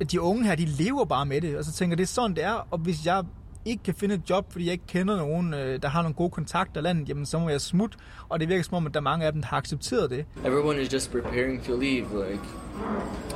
at 0.00 0.12
de 0.12 0.20
unge 0.20 0.44
her, 0.46 0.54
de 0.54 0.64
lever 0.64 1.04
bare 1.04 1.26
med 1.26 1.40
det, 1.40 1.58
og 1.58 1.64
så 1.64 1.72
tænker, 1.72 1.96
det 1.96 2.02
er 2.02 2.06
sådan, 2.06 2.36
det 2.36 2.44
er, 2.44 2.66
og 2.70 2.78
hvis 2.78 3.06
jeg 3.06 3.24
ikke 3.64 3.82
kan 3.82 3.94
finde 3.94 4.14
et 4.14 4.30
job, 4.30 4.52
fordi 4.52 4.64
jeg 4.64 4.72
ikke 4.72 4.86
kender 4.86 5.16
nogen, 5.16 5.54
øh, 5.54 5.82
der 5.82 5.88
har 5.88 6.02
nogle 6.02 6.14
gode 6.14 6.30
kontakter 6.30 6.80
i 6.80 6.84
landet, 6.84 7.08
jamen 7.08 7.26
så 7.26 7.38
må 7.38 7.48
jeg 7.48 7.60
smutte. 7.60 7.98
Og 8.28 8.40
det 8.40 8.48
virker 8.48 8.64
som 8.64 8.74
om, 8.74 8.86
at 8.86 8.94
der 8.94 9.00
er 9.00 9.04
mange 9.04 9.26
af 9.26 9.32
dem, 9.32 9.40
der 9.40 9.48
har 9.48 9.56
accepteret 9.56 10.10
det. 10.10 10.26
Everyone 10.44 10.82
is 10.82 10.92
just 10.92 11.12
preparing 11.12 11.64
to 11.64 11.76
leave. 11.80 12.30
Like 12.30 12.42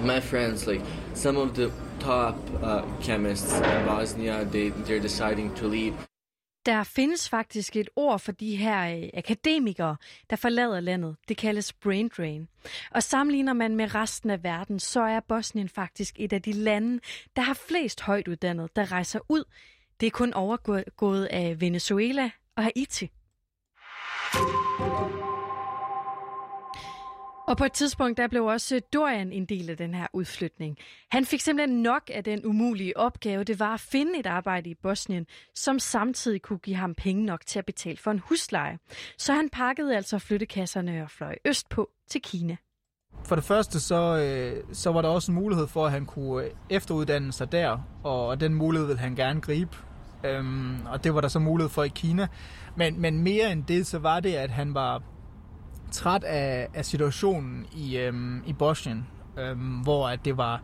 my 0.02 0.20
friends, 0.20 0.66
like 0.66 0.84
some 1.14 1.38
of 1.40 1.48
the 1.54 1.72
top 2.00 2.34
uh, 2.62 3.02
chemists 3.02 3.58
in 3.58 3.86
Bosnia, 3.86 4.44
they 4.44 4.70
they're 4.70 5.02
deciding 5.02 5.56
to 5.56 5.68
leave. 5.68 5.94
Der 6.66 6.84
findes 6.84 7.28
faktisk 7.28 7.76
et 7.76 7.88
ord 7.96 8.20
for 8.20 8.32
de 8.32 8.56
her 8.56 8.96
øh, 8.96 9.08
akademikere, 9.14 9.96
der 10.30 10.36
forlader 10.36 10.80
landet. 10.80 11.16
Det 11.28 11.36
kaldes 11.36 11.72
brain 11.72 12.10
drain. 12.16 12.48
Og 12.90 13.02
sammenligner 13.02 13.52
man 13.52 13.76
med 13.76 13.94
resten 13.94 14.30
af 14.30 14.44
verden, 14.44 14.80
så 14.80 15.00
er 15.00 15.20
Bosnien 15.20 15.68
faktisk 15.68 16.14
et 16.18 16.32
af 16.32 16.42
de 16.42 16.52
lande, 16.52 17.00
der 17.36 17.42
har 17.42 17.54
flest 17.54 18.00
højt 18.00 18.28
uddannede, 18.28 18.68
der 18.76 18.92
rejser 18.92 19.20
ud 19.28 19.44
det 20.00 20.06
er 20.06 20.10
kun 20.10 20.32
overgået 20.32 21.24
af 21.24 21.60
Venezuela 21.60 22.30
og 22.56 22.62
Haiti. 22.62 23.10
Og 27.46 27.56
på 27.56 27.64
et 27.64 27.72
tidspunkt, 27.72 28.16
der 28.16 28.26
blev 28.26 28.44
også 28.44 28.80
Dorian 28.92 29.32
en 29.32 29.44
del 29.44 29.70
af 29.70 29.76
den 29.76 29.94
her 29.94 30.06
udflytning. 30.12 30.78
Han 31.10 31.24
fik 31.24 31.40
simpelthen 31.40 31.82
nok 31.82 32.10
af 32.14 32.24
den 32.24 32.44
umulige 32.44 32.96
opgave, 32.96 33.44
det 33.44 33.60
var 33.60 33.74
at 33.74 33.80
finde 33.80 34.18
et 34.18 34.26
arbejde 34.26 34.70
i 34.70 34.74
Bosnien, 34.74 35.26
som 35.54 35.78
samtidig 35.78 36.42
kunne 36.42 36.58
give 36.58 36.76
ham 36.76 36.94
penge 36.94 37.24
nok 37.24 37.46
til 37.46 37.58
at 37.58 37.66
betale 37.66 37.96
for 37.96 38.10
en 38.10 38.18
husleje. 38.18 38.78
Så 39.18 39.32
han 39.32 39.50
pakkede 39.50 39.96
altså 39.96 40.18
flyttekasserne 40.18 41.02
og 41.02 41.10
fløj 41.10 41.36
østpå 41.44 41.90
til 42.08 42.22
Kina. 42.22 42.56
For 43.24 43.34
det 43.34 43.44
første, 43.44 43.80
så, 43.80 44.16
øh, 44.16 44.62
så 44.72 44.92
var 44.92 45.02
der 45.02 45.08
også 45.08 45.32
en 45.32 45.34
mulighed 45.34 45.66
for, 45.66 45.86
at 45.86 45.92
han 45.92 46.06
kunne 46.06 46.44
øh, 46.44 46.50
efteruddanne 46.70 47.32
sig 47.32 47.52
der, 47.52 47.78
og 48.02 48.40
den 48.40 48.54
mulighed 48.54 48.86
ville 48.86 49.00
han 49.00 49.14
gerne 49.14 49.40
gribe. 49.40 49.76
Øhm, 50.24 50.76
og 50.86 51.04
det 51.04 51.14
var 51.14 51.20
der 51.20 51.28
så 51.28 51.38
mulighed 51.38 51.70
for 51.70 51.82
i 51.82 51.88
Kina. 51.88 52.26
Men, 52.76 53.00
men 53.00 53.22
mere 53.22 53.52
end 53.52 53.64
det, 53.64 53.86
så 53.86 53.98
var 53.98 54.20
det, 54.20 54.34
at 54.34 54.50
han 54.50 54.74
var 54.74 55.02
træt 55.90 56.24
af, 56.24 56.68
af 56.74 56.84
situationen 56.84 57.66
i, 57.72 57.96
øhm, 57.96 58.42
i 58.46 58.52
Bosnien, 58.52 59.06
øhm, 59.38 59.58
hvor 59.58 60.08
at 60.08 60.24
det 60.24 60.36
var 60.36 60.62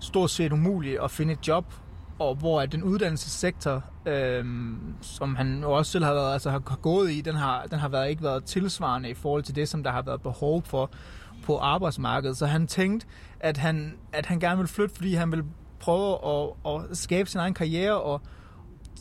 stort 0.00 0.30
set 0.30 0.52
umuligt 0.52 1.00
at 1.02 1.10
finde 1.10 1.32
et 1.32 1.48
job, 1.48 1.74
og 2.18 2.34
hvor 2.34 2.60
at 2.60 2.72
den 2.72 2.82
uddannelsessektor, 2.82 3.84
øhm, 4.06 4.94
som 5.00 5.36
han 5.36 5.60
jo 5.60 5.72
også 5.72 5.92
selv 5.92 6.04
har, 6.04 6.14
været, 6.14 6.32
altså 6.32 6.50
har 6.50 6.78
gået 6.82 7.10
i, 7.10 7.20
den 7.20 7.34
har, 7.34 7.64
den 7.70 7.78
har 7.78 7.88
været, 7.88 8.10
ikke 8.10 8.22
været 8.22 8.44
tilsvarende 8.44 9.10
i 9.10 9.14
forhold 9.14 9.42
til 9.42 9.56
det, 9.56 9.68
som 9.68 9.82
der 9.82 9.90
har 9.90 10.02
været 10.02 10.22
behov 10.22 10.62
for 10.62 10.90
på 11.42 11.58
arbejdsmarkedet. 11.58 12.36
Så 12.36 12.46
han 12.46 12.66
tænkte, 12.66 13.06
at 13.40 13.56
han, 13.56 13.94
at 14.12 14.26
han 14.26 14.40
gerne 14.40 14.56
ville 14.56 14.68
flytte, 14.68 14.94
fordi 14.94 15.14
han 15.14 15.30
ville 15.30 15.44
prøve 15.80 16.18
at, 16.26 16.50
at 16.90 16.96
skabe 16.96 17.30
sin 17.30 17.40
egen 17.40 17.54
karriere 17.54 18.00
og 18.00 18.20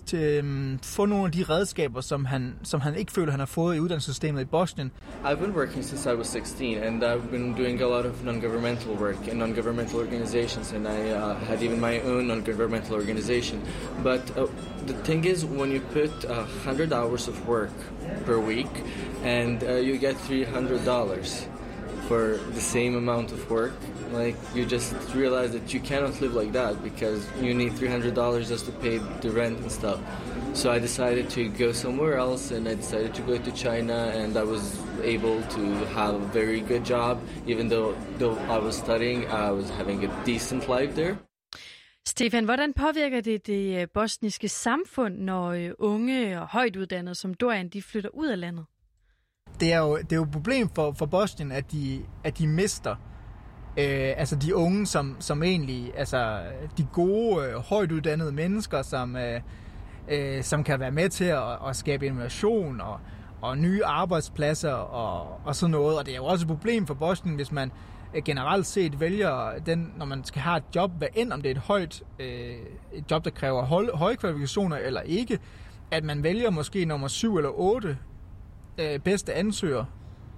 til, 0.06 0.40
um, 0.40 0.80
få 0.84 1.06
nogle 1.06 1.26
af 1.26 1.32
de 1.32 1.44
redskaber, 1.44 2.02
som 2.02 2.26
han, 2.26 2.56
som 2.64 2.82
han 2.82 2.96
ikke 2.96 3.12
føler, 3.12 3.32
han 3.32 3.40
har 3.40 3.46
fået 3.46 3.76
i 3.76 3.80
uddannelsessystemet 3.80 4.42
i 4.42 4.46
Bosnien. 4.46 4.92
I've 5.24 5.40
been 5.40 5.56
working 5.56 5.86
since 5.86 6.10
I 6.12 6.14
was 6.14 6.28
16 6.28 6.78
and 6.78 7.04
I've 7.04 7.30
been 7.32 7.56
doing 7.58 7.82
a 7.82 7.88
lot 7.88 8.06
of 8.06 8.24
non-governmental 8.24 8.96
work 8.96 9.28
in 9.28 9.38
non-governmental 9.38 10.00
organizations 10.00 10.74
and 10.74 10.88
I 10.88 11.12
uh, 11.12 11.36
had 11.46 11.62
even 11.62 11.80
my 11.80 12.00
own 12.00 12.28
non-governmental 12.28 12.96
organization. 12.96 13.62
But 14.04 14.38
uh, 14.38 14.48
the 14.86 14.94
thing 14.94 15.26
is 15.26 15.46
when 15.46 15.72
you 15.72 15.82
put 15.94 16.26
uh, 16.26 16.46
100 16.66 16.94
hours 16.94 17.28
of 17.28 17.48
work 17.48 17.74
per 18.26 18.40
week 18.40 18.72
and 19.24 19.64
uh, 19.64 19.74
you 19.74 19.98
get 19.98 20.16
$300 20.16 21.48
for 22.12 22.38
the 22.60 22.66
same 22.78 22.94
amount 23.04 23.32
of 23.32 23.40
work, 23.50 23.72
like 24.12 24.36
you 24.54 24.66
just 24.66 24.92
realize 25.16 25.52
that 25.58 25.74
you 25.74 25.80
cannot 25.80 26.14
live 26.20 26.34
like 26.42 26.52
that 26.52 26.74
because 26.84 27.22
you 27.46 27.54
need 27.54 27.72
$300 27.72 28.48
just 28.54 28.66
to 28.66 28.74
pay 28.84 28.98
the 29.24 29.32
rent 29.32 29.58
and 29.64 29.72
stuff. 29.72 30.00
So 30.54 30.66
I 30.76 30.80
decided 30.80 31.30
to 31.38 31.42
go 31.64 31.72
somewhere 31.72 32.16
else 32.18 32.52
and 32.52 32.68
I 32.68 32.76
decided 32.84 33.14
to 33.20 33.22
go 33.22 33.38
to 33.48 33.52
China 33.66 33.98
and 34.22 34.36
I 34.36 34.44
was 34.44 34.64
able 35.16 35.38
to 35.56 35.64
have 36.00 36.14
a 36.16 36.26
very 36.40 36.60
good 36.72 36.84
job 36.94 37.14
even 37.48 37.70
though 37.70 37.96
though 38.20 38.38
I 38.56 38.58
was 38.68 38.76
studying 38.86 39.20
I 39.48 39.52
was 39.60 39.68
having 39.80 40.00
a 40.04 40.10
decent 40.26 40.64
life 40.68 40.94
there. 40.96 41.16
Stefan, 42.06 42.46
hvordan 42.46 42.74
påvirker 42.74 43.22
det 43.22 43.48
det 43.48 43.82
øh, 43.82 43.88
bosniske 43.94 44.50
samfund, 44.50 45.18
når 45.18 45.50
øh, 45.50 45.72
unge 45.80 46.42
og 46.42 46.48
højt 46.48 46.76
uddannede 46.76 47.16
som 47.16 47.34
Dorian, 47.34 47.70
de 47.70 47.82
flytter 47.82 48.10
ud 48.14 48.28
af 48.28 48.40
landet? 48.40 48.66
Det 49.62 49.74
er 49.74 49.80
jo, 49.80 49.98
det 49.98 50.12
er 50.12 50.16
jo 50.16 50.24
et 50.24 50.32
problem 50.32 50.70
for, 50.76 50.92
for 50.92 51.06
Bosnien, 51.06 51.52
at 51.52 51.72
de, 51.72 52.02
at 52.24 52.38
de 52.38 52.48
mister 52.48 52.96
øh, 53.78 54.14
altså 54.18 54.36
de 54.36 54.56
unge, 54.56 54.86
som, 54.86 55.16
som 55.20 55.44
egentlig, 55.44 55.92
altså 55.98 56.40
de 56.78 56.88
gode, 56.94 57.46
øh, 57.46 57.56
højt 57.56 57.92
uddannede 57.92 58.32
mennesker, 58.32 58.82
som, 58.82 59.16
øh, 59.16 59.42
øh, 60.08 60.44
som 60.44 60.64
kan 60.64 60.80
være 60.80 60.92
med 60.92 61.10
til 61.10 61.26
at, 61.26 61.68
at 61.68 61.76
skabe 61.76 62.06
innovation 62.06 62.82
og, 62.82 63.00
og 63.42 63.58
nye 63.58 63.86
arbejdspladser 63.86 64.74
og, 64.74 65.40
og 65.46 65.56
sådan 65.56 65.72
noget. 65.72 65.98
Og 65.98 66.06
det 66.06 66.12
er 66.12 66.18
jo 66.18 66.26
også 66.26 66.44
et 66.44 66.48
problem 66.48 66.88
for 66.88 66.94
Bosnien, 66.94 67.36
hvis 67.36 67.52
man 67.52 67.72
øh, 68.14 68.24
generelt 68.24 68.68
set 68.68 69.00
vælger 69.00 69.60
den, 69.66 69.94
når 69.98 70.06
man 70.06 70.24
skal 70.24 70.42
have 70.42 70.58
et 70.58 70.76
job, 70.76 70.92
hvad 70.98 71.08
end 71.16 71.34
om 71.34 71.42
det 71.42 71.52
er 71.52 71.56
et 71.56 71.62
højt 71.62 72.04
øh, 72.20 72.56
et 72.94 73.12
job, 73.12 73.26
der 73.26 73.32
kræver 73.32 73.64
høj, 73.64 73.86
høje 73.94 74.16
kvalifikationer 74.16 74.78
eller 74.78 75.02
ikke, 75.02 75.40
at 75.92 76.04
man 76.04 76.24
vælger 76.24 76.50
måske 76.50 76.86
nummer 76.86 77.08
7 77.08 77.38
eller 77.38 77.52
8 77.54 77.98
øh, 78.82 79.00
bedste 79.00 79.34
ansøger 79.34 79.86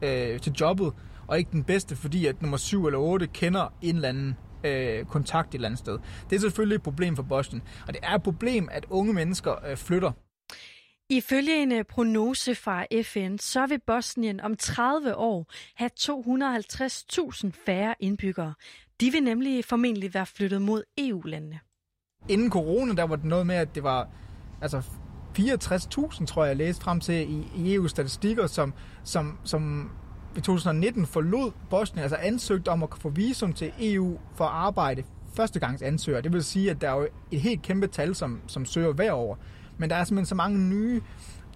øh, 0.01 0.39
til 0.39 0.53
jobbet, 0.61 0.93
og 1.27 1.37
ikke 1.37 1.51
den 1.51 1.63
bedste, 1.63 1.95
fordi 1.95 2.25
at 2.25 2.41
nummer 2.41 2.57
7 2.57 2.85
eller 2.85 2.99
8 2.99 3.27
kender 3.27 3.73
en 3.81 3.95
eller 3.95 4.09
anden 4.09 4.37
øh, 4.63 5.05
kontakt 5.05 5.49
et 5.49 5.55
eller 5.55 5.67
andet 5.67 5.79
sted. 5.79 5.99
Det 6.29 6.35
er 6.35 6.39
selvfølgelig 6.39 6.75
et 6.75 6.83
problem 6.83 7.15
for 7.15 7.23
Boston, 7.23 7.61
og 7.87 7.93
det 7.93 7.99
er 8.03 8.15
et 8.15 8.23
problem, 8.23 8.69
at 8.71 8.85
unge 8.89 9.13
mennesker 9.13 9.65
øh, 9.69 9.77
flytter. 9.77 10.11
Ifølge 11.09 11.63
en 11.63 11.71
øh, 11.71 11.83
prognose 11.83 12.55
fra 12.55 12.85
FN, 13.03 13.37
så 13.37 13.65
vil 13.65 13.79
Bosnien 13.87 14.39
om 14.39 14.55
30 14.57 15.15
år 15.15 15.51
have 15.75 15.89
250.000 15.99 17.51
færre 17.65 17.95
indbyggere. 17.99 18.53
De 19.01 19.11
vil 19.11 19.23
nemlig 19.23 19.65
formentlig 19.65 20.13
være 20.13 20.25
flyttet 20.25 20.61
mod 20.61 20.83
EU-landene. 20.97 21.59
Inden 22.29 22.51
corona, 22.51 22.93
der 22.93 23.03
var 23.03 23.15
det 23.15 23.25
noget 23.25 23.47
med, 23.47 23.55
at 23.55 23.75
det 23.75 23.83
var 23.83 24.09
altså 24.61 24.81
64.000, 25.39 26.25
tror 26.25 26.43
jeg, 26.43 26.49
jeg 26.49 26.57
læste 26.57 26.83
frem 26.83 26.99
til 26.99 27.15
i, 27.15 27.47
i 27.55 27.75
EU-statistikker, 27.75 28.47
som, 28.47 28.73
som, 29.03 29.39
som 29.43 29.91
i 30.37 30.41
2019 30.41 31.05
forlod 31.05 31.51
Bosnien, 31.69 32.03
altså 32.03 32.15
ansøgte 32.15 32.69
om 32.69 32.83
at 32.83 32.89
få 32.99 33.09
visum 33.09 33.53
til 33.53 33.71
EU 33.79 34.19
for 34.35 34.45
at 34.45 34.51
arbejde 34.51 35.03
førstegangs 35.35 35.81
ansøger. 35.81 36.21
Det 36.21 36.33
vil 36.33 36.43
sige, 36.43 36.71
at 36.71 36.81
der 36.81 36.89
er 36.89 36.95
jo 36.95 37.07
et 37.31 37.41
helt 37.41 37.61
kæmpe 37.61 37.87
tal, 37.87 38.15
som, 38.15 38.41
som 38.47 38.65
søger 38.65 38.93
hver 38.93 39.13
år. 39.13 39.37
Men 39.77 39.89
der 39.89 39.95
er 39.95 40.03
simpelthen 40.03 40.25
så 40.25 40.35
mange 40.35 40.59
nye, 40.59 41.01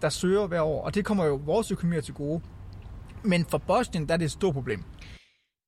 der 0.01 0.09
søger 0.09 0.47
hver 0.47 0.61
år, 0.61 0.85
og 0.85 0.95
det 0.95 1.05
kommer 1.05 1.25
jo 1.25 1.41
vores 1.45 1.71
økonomier 1.71 2.01
til 2.01 2.13
gode. 2.13 2.41
Men 3.23 3.45
for 3.45 3.57
Bosnien, 3.57 4.07
der 4.07 4.13
er 4.13 4.17
det 4.17 4.25
et 4.25 4.31
stort 4.31 4.53
problem. 4.53 4.83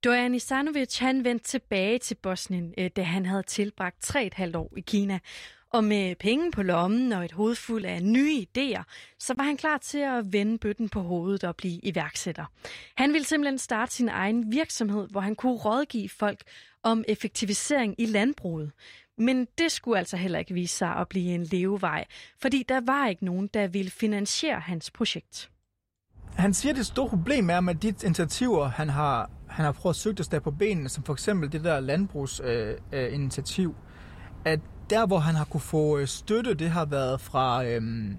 Dojan 0.04 0.36
Isanovic, 0.36 0.98
han 1.00 1.24
vendte 1.24 1.46
tilbage 1.46 2.00
til 2.00 2.16
Bosnien, 2.16 2.74
øh, 2.78 2.90
da 2.96 3.04
han 3.04 3.26
havde 3.26 3.44
tilbragt 3.44 4.16
3,5 4.16 4.58
år 4.58 4.74
i 4.78 4.82
Kina. 4.82 5.20
Og 5.74 5.84
med 5.84 6.16
penge 6.16 6.52
på 6.52 6.64
lommen 6.64 7.12
og 7.12 7.26
et 7.26 7.32
hoved 7.32 7.56
fuld 7.56 7.86
af 7.86 8.04
nye 8.04 8.46
idéer, 8.46 8.84
så 9.20 9.34
var 9.38 9.44
han 9.44 9.58
klar 9.58 9.78
til 9.78 9.98
at 9.98 10.34
vende 10.34 10.58
bøtten 10.58 10.90
på 10.90 11.02
hovedet 11.02 11.44
og 11.44 11.56
blive 11.56 11.80
iværksætter. 11.84 12.46
Han 12.96 13.14
ville 13.14 13.26
simpelthen 13.26 13.58
starte 13.58 13.94
sin 13.94 14.10
egen 14.10 14.52
virksomhed, 14.52 15.08
hvor 15.10 15.22
han 15.22 15.36
kunne 15.36 15.58
rådgive 15.58 16.10
folk 16.10 16.44
om 16.84 17.04
effektivisering 17.08 17.96
i 17.98 18.06
landbruget. 18.06 18.72
Men 19.18 19.48
det 19.58 19.72
skulle 19.72 20.00
altså 20.00 20.18
heller 20.18 20.40
ikke 20.40 20.54
vise 20.54 20.78
sig 20.78 20.96
at 20.96 21.08
blive 21.08 21.36
en 21.36 21.44
levevej, 21.44 22.06
fordi 22.42 22.66
der 22.70 22.82
var 22.86 23.08
ikke 23.08 23.26
nogen, 23.26 23.48
der 23.48 23.68
ville 23.68 23.92
finansiere 23.92 24.60
hans 24.60 24.92
projekt. 24.92 25.50
Han 26.36 26.54
siger, 26.54 26.74
at 26.74 26.78
det 26.78 26.86
store 26.86 27.10
problem 27.10 27.50
er 27.50 27.60
med 27.60 27.76
de 27.76 27.88
initiativer, 28.04 28.68
han 28.68 28.90
har, 28.90 29.30
han 29.48 29.66
har 29.66 29.72
prøvet 29.72 29.94
at 29.94 29.98
søge 29.98 30.16
at 30.20 30.26
stå 30.26 30.40
på 30.40 30.52
benene, 30.52 30.90
som 30.90 31.04
for 31.04 31.14
eksempel 31.14 31.52
det 31.52 31.64
der 31.64 31.80
landbrugsinitiativ, 31.80 33.70
øh, 33.70 33.76
øh, 34.46 34.54
at 34.54 34.60
der, 34.90 35.06
hvor 35.06 35.20
han 35.20 35.36
har 35.36 35.46
kunne 35.46 35.62
få 35.62 35.98
øh, 35.98 36.08
støtte, 36.08 36.54
det 36.54 36.70
har 36.70 36.86
været 36.86 37.22
fra, 37.22 37.66
øhm, 37.66 38.18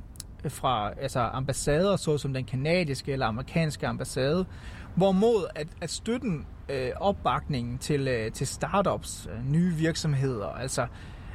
fra 0.48 0.90
altså 1.00 1.20
ambassader, 1.20 1.96
såsom 1.96 2.34
den 2.34 2.44
kanadiske 2.44 3.12
eller 3.12 3.26
amerikanske 3.26 3.86
ambassade, 3.86 4.46
hvorimod 4.94 5.46
at, 5.54 5.68
at 5.80 5.90
støtten, 5.90 6.46
øh, 6.68 6.90
opbakningen 6.96 7.78
til, 7.78 8.08
øh, 8.08 8.32
til 8.32 8.46
startups, 8.46 9.28
øh, 9.32 9.52
nye 9.52 9.74
virksomheder, 9.74 10.46
altså, 10.46 10.86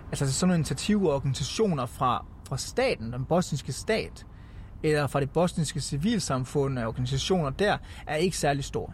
altså 0.10 0.34
sådan 0.34 0.50
nogle 0.50 0.60
initiativer 0.60 1.10
og 1.10 1.16
organisationer 1.16 1.86
fra, 1.86 2.26
fra 2.48 2.58
staten, 2.58 3.14
den 3.14 3.26
bosniske 3.26 3.74
stat, 3.74 4.26
eller 4.84 5.08
fra 5.08 5.20
det 5.20 5.30
bosniske 5.30 5.82
civilsamfund 5.82 6.80
og 6.80 6.88
organisationer 6.88 7.50
der, 7.50 7.78
er 8.08 8.16
ikke 8.16 8.38
særlig 8.38 8.64
stor. 8.64 8.94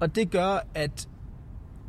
Og 0.00 0.14
det 0.14 0.30
gør, 0.30 0.58
at, 0.74 1.08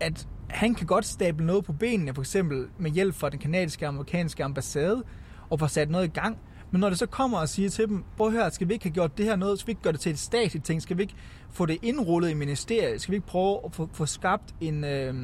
at 0.01 0.27
han 0.53 0.75
kan 0.75 0.88
godt 0.88 1.05
stable 1.05 1.46
noget 1.46 1.65
på 1.65 1.74
benene, 1.74 2.13
for 2.13 2.22
eksempel 2.22 2.67
med 2.77 2.91
hjælp 2.91 3.15
fra 3.15 3.29
den 3.29 3.39
kanadiske 3.39 3.86
og 3.86 3.88
amerikanske 3.88 4.43
ambassade, 4.43 5.03
og 5.50 5.60
få 5.60 5.67
sat 5.67 5.89
noget 5.89 6.05
i 6.05 6.10
gang. 6.10 6.38
Men 6.72 6.81
når 6.81 6.89
det 6.89 7.00
så 7.00 7.05
kommer 7.05 7.38
og 7.38 7.50
siger 7.50 7.70
til 7.70 7.88
dem, 7.88 8.03
prøv 8.17 8.27
at 8.27 8.34
høre, 8.34 8.51
skal 8.51 8.67
vi 8.67 8.74
ikke 8.74 8.86
have 8.86 8.93
gjort 8.93 9.17
det 9.17 9.25
her 9.25 9.36
noget? 9.36 9.60
Skal 9.60 9.67
vi 9.67 9.72
ikke 9.72 9.81
gøre 9.81 9.93
det 9.93 10.00
til 10.00 10.12
et 10.12 10.20
statsligt 10.20 10.65
ting? 10.65 10.81
Skal 10.81 10.98
vi 10.98 11.01
ikke 11.01 11.15
få 11.50 11.65
det 11.65 11.77
indrullet 11.81 12.29
i 12.29 12.34
ministeriet? 12.34 13.01
Skal 13.01 13.12
vi 13.12 13.15
ikke 13.15 13.27
prøve 13.27 13.60
at 13.65 13.75
få, 13.75 13.89
få 13.93 14.05
skabt 14.05 14.55
en, 14.62 14.84
øh, 14.84 15.15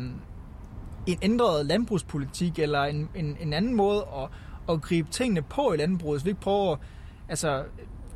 en 1.08 1.18
ændret 1.22 1.66
landbrugspolitik, 1.66 2.60
eller 2.60 2.84
en, 2.84 3.10
en, 3.16 3.38
en 3.40 3.54
anden 3.54 3.76
måde 3.76 4.06
at, 4.18 4.30
at 4.70 4.82
gribe 4.82 5.10
tingene 5.12 5.42
på 5.42 5.74
i 5.74 5.78
landbruget? 5.78 6.22
Skal 6.22 6.26
vi 6.26 6.32
ikke 6.32 6.42
prøve 6.42 6.72
at 6.72 6.78
altså, 7.30 7.64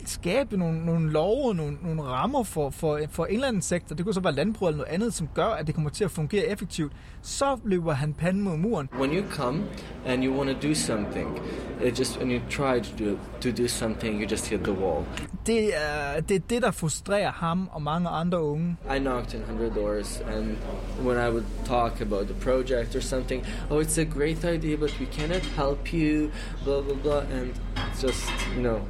skabe 0.09 0.57
nogle, 0.57 0.85
nogle 0.85 1.11
love, 1.11 1.55
nogle, 1.55 1.77
nogle 1.83 2.03
rammer 2.03 2.43
for, 2.43 2.69
for, 2.69 2.99
for 3.09 3.25
en 3.25 3.33
eller 3.33 3.47
anden 3.47 3.61
sektor, 3.61 3.95
det 3.95 4.05
kunne 4.05 4.13
så 4.13 4.19
være 4.19 4.33
landbrug 4.33 4.67
eller 4.67 4.77
noget 4.77 4.93
andet, 4.93 5.13
som 5.13 5.27
gør, 5.33 5.45
at 5.47 5.67
det 5.67 5.75
kommer 5.75 5.89
til 5.89 6.03
at 6.03 6.11
fungere 6.11 6.45
effektivt, 6.45 6.93
så 7.21 7.57
løber 7.65 7.93
han 7.93 8.13
panden 8.13 8.41
mod 8.41 8.57
muren. 8.57 8.89
When 8.99 9.11
you 9.11 9.23
come 9.31 9.63
and 10.05 10.23
you 10.23 10.37
want 10.37 10.61
to 10.61 10.67
do 10.67 10.73
something, 10.73 11.39
it 11.83 11.99
just 11.99 12.17
when 12.17 12.31
you 12.31 12.39
try 12.49 12.79
to 12.79 13.05
do, 13.05 13.17
to 13.41 13.61
do 13.63 13.67
something, 13.67 14.21
you 14.21 14.27
just 14.31 14.47
hit 14.47 14.59
the 14.59 14.73
wall. 14.73 15.05
Det 15.45 15.77
er, 15.77 16.21
det 16.21 16.35
er 16.35 16.39
det, 16.49 16.61
der 16.61 16.71
frustrerer 16.71 17.31
ham 17.31 17.69
og 17.71 17.81
mange 17.81 18.09
andre 18.09 18.43
unge. 18.43 18.77
I 18.95 18.99
knocked 18.99 19.33
in 19.33 19.39
100 19.39 19.75
doors, 19.75 20.21
and 20.35 20.57
when 21.05 21.17
I 21.17 21.29
would 21.29 21.45
talk 21.65 22.01
about 22.01 22.27
the 22.27 22.35
project 22.41 22.95
or 22.95 22.99
something, 23.01 23.45
oh, 23.69 23.83
it's 23.83 23.97
a 24.01 24.03
great 24.03 24.43
idea, 24.43 24.77
but 24.77 24.99
we 24.99 25.05
cannot 25.05 25.41
help 25.41 25.93
you, 25.93 26.31
blah, 26.63 26.81
blah, 26.81 26.95
blah, 27.03 27.19
and 27.39 27.53
just, 28.01 28.31
you 28.55 28.61
know, 28.61 28.81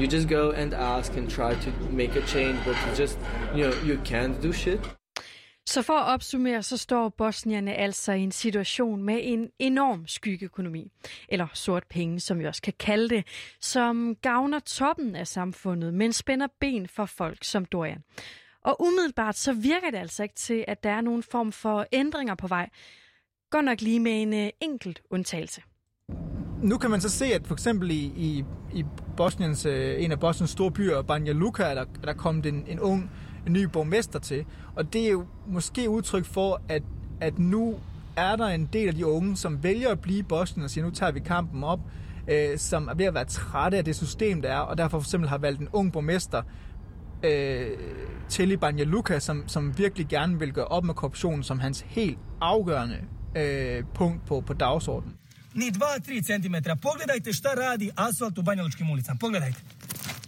you 0.00 0.06
just 0.10 0.28
go 0.28 0.50
and 0.50 0.74
ask 0.74 1.16
and 1.16 1.30
try 1.30 1.54
to 1.54 1.70
make 1.92 2.16
a 2.16 2.26
change, 2.26 2.56
but 2.66 2.76
you 2.86 2.94
just, 2.96 3.18
you 3.54 3.62
know, 3.62 3.72
you 3.88 3.96
can't 4.04 4.42
do 4.42 4.52
shit. 4.52 4.80
Så 5.68 5.82
for 5.82 5.92
at 5.92 6.14
opsummere, 6.14 6.62
så 6.62 6.76
står 6.76 7.08
bosnierne 7.08 7.74
altså 7.74 8.12
i 8.12 8.20
en 8.20 8.32
situation 8.32 9.02
med 9.02 9.20
en 9.22 9.50
enorm 9.58 10.06
skyggeøkonomi, 10.06 10.92
eller 11.28 11.46
sort 11.54 11.84
penge, 11.90 12.20
som 12.20 12.38
vi 12.38 12.46
også 12.46 12.62
kan 12.62 12.72
kalde 12.78 13.08
det, 13.08 13.26
som 13.60 14.16
gavner 14.22 14.58
toppen 14.58 15.16
af 15.16 15.26
samfundet, 15.26 15.94
men 15.94 16.12
spænder 16.12 16.46
ben 16.60 16.88
for 16.88 17.06
folk 17.06 17.44
som 17.44 17.64
Dorian. 17.64 18.02
Og 18.64 18.80
umiddelbart 18.80 19.36
så 19.36 19.52
virker 19.52 19.90
det 19.90 19.98
altså 19.98 20.22
ikke 20.22 20.34
til, 20.34 20.64
at 20.68 20.82
der 20.82 20.90
er 20.90 21.00
nogen 21.00 21.22
form 21.22 21.52
for 21.52 21.86
ændringer 21.92 22.34
på 22.34 22.46
vej. 22.46 22.70
Godt 23.50 23.64
nok 23.64 23.80
lige 23.80 24.00
med 24.00 24.22
en 24.22 24.34
øh, 24.34 24.50
enkelt 24.60 25.02
undtagelse. 25.10 25.62
Nu 26.62 26.78
kan 26.78 26.90
man 26.90 27.00
så 27.00 27.08
se, 27.08 27.24
at 27.24 27.46
for 27.46 27.54
eksempel 27.54 27.90
i, 27.90 28.12
i, 28.16 28.44
i 28.72 28.84
Bosniens, 29.16 29.66
øh, 29.66 30.04
en 30.04 30.12
af 30.12 30.20
Bosniens 30.20 30.50
store 30.50 30.70
byer, 30.70 31.02
Banja 31.02 31.32
Luka, 31.32 31.62
er 31.62 31.74
der, 31.74 31.80
er 31.80 32.06
der 32.06 32.12
kommet 32.12 32.46
en, 32.46 32.64
en 32.68 32.80
ung 32.80 33.10
en 33.46 33.52
ny 33.52 33.64
borgmester 33.64 34.18
til. 34.18 34.44
Og 34.74 34.92
det 34.92 35.06
er 35.06 35.10
jo 35.10 35.26
måske 35.46 35.90
udtryk 35.90 36.24
for, 36.24 36.60
at, 36.68 36.82
at 37.20 37.38
nu 37.38 37.78
er 38.16 38.36
der 38.36 38.46
en 38.46 38.68
del 38.72 38.88
af 38.88 38.94
de 38.94 39.06
unge, 39.06 39.36
som 39.36 39.62
vælger 39.62 39.90
at 39.90 40.00
blive 40.00 40.18
i 40.18 40.22
Bosnien 40.22 40.64
og 40.64 40.70
siger, 40.70 40.84
nu 40.84 40.90
tager 40.90 41.12
vi 41.12 41.20
kampen 41.20 41.64
op, 41.64 41.80
øh, 42.28 42.58
som 42.58 42.88
er 42.88 42.94
ved 42.94 43.04
at 43.04 43.14
være 43.14 43.24
trætte 43.24 43.78
af 43.78 43.84
det 43.84 43.96
system, 43.96 44.42
der 44.42 44.48
er, 44.48 44.58
og 44.58 44.78
derfor 44.78 44.98
for 44.98 45.06
eksempel 45.06 45.28
har 45.28 45.38
valgt 45.38 45.60
en 45.60 45.68
ung 45.72 45.92
borgmester, 45.92 46.42
øh, 47.22 47.70
i 48.38 48.56
Banja 48.56 48.84
Luka, 48.84 49.18
som, 49.18 49.44
som 49.46 49.78
virkelig 49.78 50.08
gerne 50.08 50.38
vil 50.38 50.52
gøre 50.52 50.64
op 50.64 50.84
med 50.84 50.94
korruptionen 50.94 51.42
som 51.42 51.58
hans 51.58 51.80
helt 51.80 52.18
afgørende 52.40 52.98
øh, 53.36 53.84
punkt 53.94 54.26
på, 54.26 54.40
på 54.40 54.52
dagsordenen. 54.52 55.16
Ni 55.58 55.70
2-3 55.70 56.22
cm. 56.22 56.78
Pogledajte 56.82 57.32
šta 57.32 57.54
radi 57.54 57.90
asfalt 57.96 58.38
u 58.38 58.42
Banjalučkim 58.42 58.90
ulicama. 58.90 59.18
Pogledajte. 59.20 59.58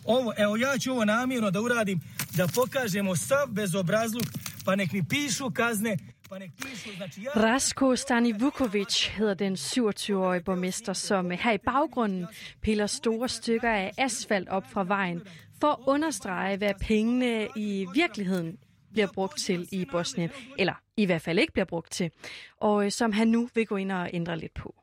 Ovo, 0.04 0.32
evo 0.36 0.56
ja 0.56 0.78
ću 0.78 0.92
ovo 0.92 1.04
namjerno 1.04 1.50
da 1.50 1.60
uradim, 1.60 2.00
da 2.36 2.46
pokažemo 2.54 3.16
sav 3.16 3.46
bezobrazluk, 3.48 4.24
pa 4.64 4.76
nek 4.76 4.92
mi 4.92 5.04
pišu 5.08 5.50
kazne, 5.50 5.96
pa 6.28 6.38
nek 6.38 6.50
pišu, 6.62 6.96
znači 6.96 7.22
ja... 7.22 7.32
Rasko 7.34 7.96
Stani 7.96 8.32
Vukovic 8.32 9.08
hedder 9.16 9.34
den 9.34 9.56
27-årige 9.56 10.44
borgmester, 10.44 10.92
som 10.92 11.32
eh, 11.32 11.38
her 11.38 11.52
i 11.52 11.58
baggrunden 11.58 12.26
piller 12.60 12.86
store 12.86 13.28
stykker 13.28 13.70
af 13.70 13.92
asfalt 13.98 14.48
op 14.48 14.64
fra 14.72 14.82
vejen, 14.82 15.20
for 15.60 15.70
at 15.72 15.78
understrege, 15.86 16.56
hvad 16.56 16.74
pengene 16.80 17.48
i 17.56 17.86
virkeligheden 17.94 18.56
bliver 18.92 19.08
brugt 19.14 19.38
til 19.38 19.68
i 19.72 19.86
Bosnien, 19.92 20.30
eller 20.58 20.74
i 20.96 21.04
hvert 21.04 21.22
fald 21.22 21.38
ikke 21.38 21.52
bliver 21.52 21.66
brugt 21.66 21.92
til, 21.92 22.10
og 22.60 22.86
eh, 22.86 22.92
som 22.92 23.12
han 23.12 23.28
nu 23.28 23.48
vil 23.54 23.66
gå 23.66 23.76
ind 23.76 23.92
og 23.92 24.10
ændre 24.12 24.38
lidt 24.38 24.54
på. 24.54 24.79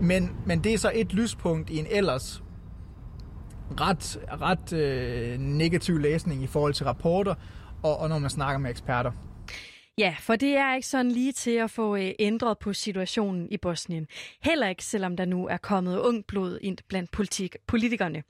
Men, 0.00 0.36
men 0.46 0.64
det 0.64 0.74
er 0.74 0.78
så 0.78 0.90
et 0.94 1.12
lyspunkt 1.12 1.70
i 1.70 1.78
en 1.78 1.86
ellers 1.90 2.42
ret, 3.80 4.18
ret 4.40 4.72
øh, 4.72 5.38
negativ 5.38 5.98
læsning 5.98 6.42
i 6.42 6.46
forhold 6.46 6.74
til 6.74 6.86
rapporter, 6.86 7.34
og, 7.82 7.98
og 7.98 8.08
når 8.08 8.18
man 8.18 8.30
snakker 8.30 8.58
med 8.58 8.70
eksperter. 8.70 9.12
Ja, 9.98 10.16
for 10.20 10.36
det 10.36 10.56
er 10.56 10.74
ikke 10.74 10.88
sådan 10.88 11.10
lige 11.10 11.32
til 11.32 11.50
at 11.50 11.70
få 11.70 11.96
øh, 11.96 12.10
ændret 12.18 12.58
på 12.58 12.72
situationen 12.72 13.48
i 13.50 13.56
Bosnien. 13.56 14.06
Heller 14.42 14.68
ikke, 14.68 14.84
selvom 14.84 15.16
der 15.16 15.24
nu 15.24 15.46
er 15.46 15.56
kommet 15.56 15.98
ung 15.98 16.24
blod 16.26 16.58
ind 16.62 16.78
blandt 16.88 17.10
politik- 17.10 17.56
politikerne. 17.66 18.22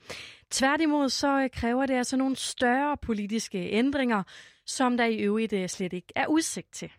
Tværtimod 0.51 1.09
så 1.09 1.43
øh, 1.43 1.51
kræver 1.51 1.87
det 1.87 1.95
altså 1.95 2.17
nogle 2.17 2.37
større 2.37 2.97
politiske 3.03 3.59
ændringer, 3.59 4.23
som 4.67 4.97
der 4.97 5.05
i 5.05 5.17
øvrigt 5.17 5.53
øh, 5.53 5.69
slet 5.69 5.93
ikke 5.93 6.13
er 6.17 6.27
udsigt 6.27 6.73
til. 6.73 6.91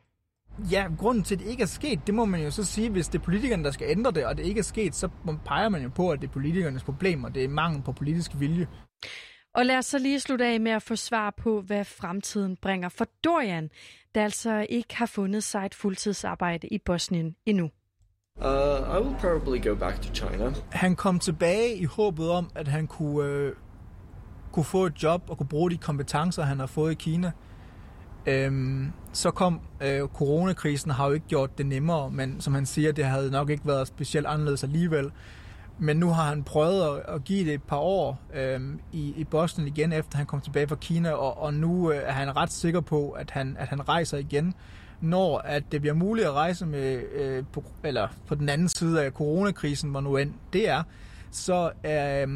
Ja, 0.72 0.88
grunden 0.98 1.24
til, 1.24 1.36
at 1.36 1.40
det 1.40 1.48
ikke 1.48 1.64
er 1.64 1.68
sket, 1.68 2.00
det 2.08 2.16
må 2.16 2.26
man 2.26 2.42
jo 2.44 2.52
så 2.52 2.64
sige, 2.64 2.90
hvis 2.90 3.08
det 3.08 3.20
er 3.20 3.24
politikerne, 3.24 3.64
der 3.64 3.72
skal 3.72 3.88
ændre 3.90 4.12
det, 4.12 4.26
og 4.26 4.38
det 4.38 4.46
ikke 4.46 4.60
er 4.60 4.64
sket, 4.64 4.96
så 4.96 5.10
peger 5.46 5.70
man 5.70 5.84
jo 5.84 5.90
på, 5.90 6.10
at 6.10 6.22
det 6.22 6.28
er 6.28 6.32
politikernes 6.32 6.84
problem, 6.84 7.24
og 7.24 7.36
det 7.36 7.44
er 7.44 7.50
mangel 7.50 7.82
på 7.82 7.92
politisk 7.92 8.32
vilje. 8.40 8.68
Og 9.56 9.66
lad 9.66 9.78
os 9.78 9.86
så 9.86 10.00
lige 10.00 10.20
slutte 10.20 10.46
af 10.46 10.60
med 10.60 10.72
at 10.72 10.82
få 10.84 10.96
svar 10.96 11.34
på, 11.38 11.62
hvad 11.62 11.86
fremtiden 11.86 12.58
bringer 12.62 12.90
for 12.90 13.08
Dorian, 13.24 13.70
der 14.16 14.24
altså 14.24 14.66
ikke 14.70 14.96
har 14.96 15.06
fundet 15.06 15.44
sig 15.44 15.66
et 15.66 15.76
fuldtidsarbejde 15.76 16.68
i 16.68 16.78
Bosnien 16.78 17.36
endnu. 17.46 17.70
Uh, 18.36 18.46
I 18.46 19.02
will 19.04 19.18
probably 19.20 19.70
go 19.70 19.76
back 19.76 20.02
to 20.02 20.14
China. 20.14 20.54
Han 20.72 20.96
kom 20.96 21.20
tilbage 21.20 21.76
i 21.76 21.86
håbet 21.86 22.30
om, 22.30 22.50
at 22.56 22.68
han 22.68 22.88
kunne, 22.88 23.30
øh, 23.30 23.54
kunne 24.52 24.64
få 24.64 24.86
et 24.86 25.04
job 25.04 25.22
og 25.30 25.38
kunne 25.38 25.48
bruge 25.48 25.72
de 25.72 25.78
kompetencer, 25.78 26.44
han 26.44 26.60
har 26.60 26.66
fået 26.66 26.92
i 26.92 26.96
Kina. 26.96 27.32
Øhm, 28.26 28.92
så 29.14 29.32
kom 29.32 29.60
øh, 29.82 30.02
coronakrisen, 30.02 30.92
har 30.92 31.08
jo 31.08 31.14
ikke 31.14 31.28
gjort 31.28 31.58
det 31.58 31.66
nemmere, 31.66 32.12
men 32.12 32.42
som 32.42 32.54
han 32.54 32.66
siger, 32.66 32.92
det 32.92 33.06
havde 33.06 33.32
nok 33.32 33.50
ikke 33.50 33.68
været 33.68 33.88
specielt 33.88 34.28
anderledes 34.28 34.64
alligevel. 34.64 35.12
Men 35.80 35.98
nu 35.98 36.10
har 36.10 36.24
han 36.24 36.44
prøvet 36.44 36.98
at, 36.98 37.16
at 37.16 37.24
give 37.24 37.46
det 37.46 37.54
et 37.54 37.64
par 37.64 37.78
år 37.78 38.20
øhm, 38.34 38.80
i, 38.92 39.14
i 39.18 39.24
Boston 39.24 39.68
igen, 39.68 39.94
efter 39.94 40.18
han 40.18 40.26
kom 40.26 40.42
tilbage 40.42 40.68
fra 40.68 40.76
Kina, 40.76 41.12
og, 41.12 41.42
og 41.42 41.54
nu 41.54 41.92
øh, 41.92 42.02
er 42.06 42.12
han 42.12 42.36
ret 42.36 42.52
sikker 42.52 42.82
på, 42.82 43.10
at 43.10 43.32
han, 43.32 43.56
at 43.60 43.68
han 43.68 43.90
rejser 43.90 44.18
igen, 44.18 44.54
når 45.02 45.38
at 45.38 45.64
det 45.72 45.82
bliver 45.82 45.94
muligt 45.94 46.28
at 46.28 46.34
rejse 46.34 46.66
med, 46.66 47.02
øh, 47.14 47.44
på, 47.54 47.64
eller 47.84 48.08
på 48.28 48.36
den 48.36 48.50
anden 48.50 48.70
side 48.70 49.04
af 49.04 49.12
coronakrisen, 49.12 49.90
hvor 49.90 50.02
nu 50.02 50.18
end 50.18 50.34
det 50.54 50.70
er, 50.70 50.84
så 51.32 51.72
øh, 51.86 52.28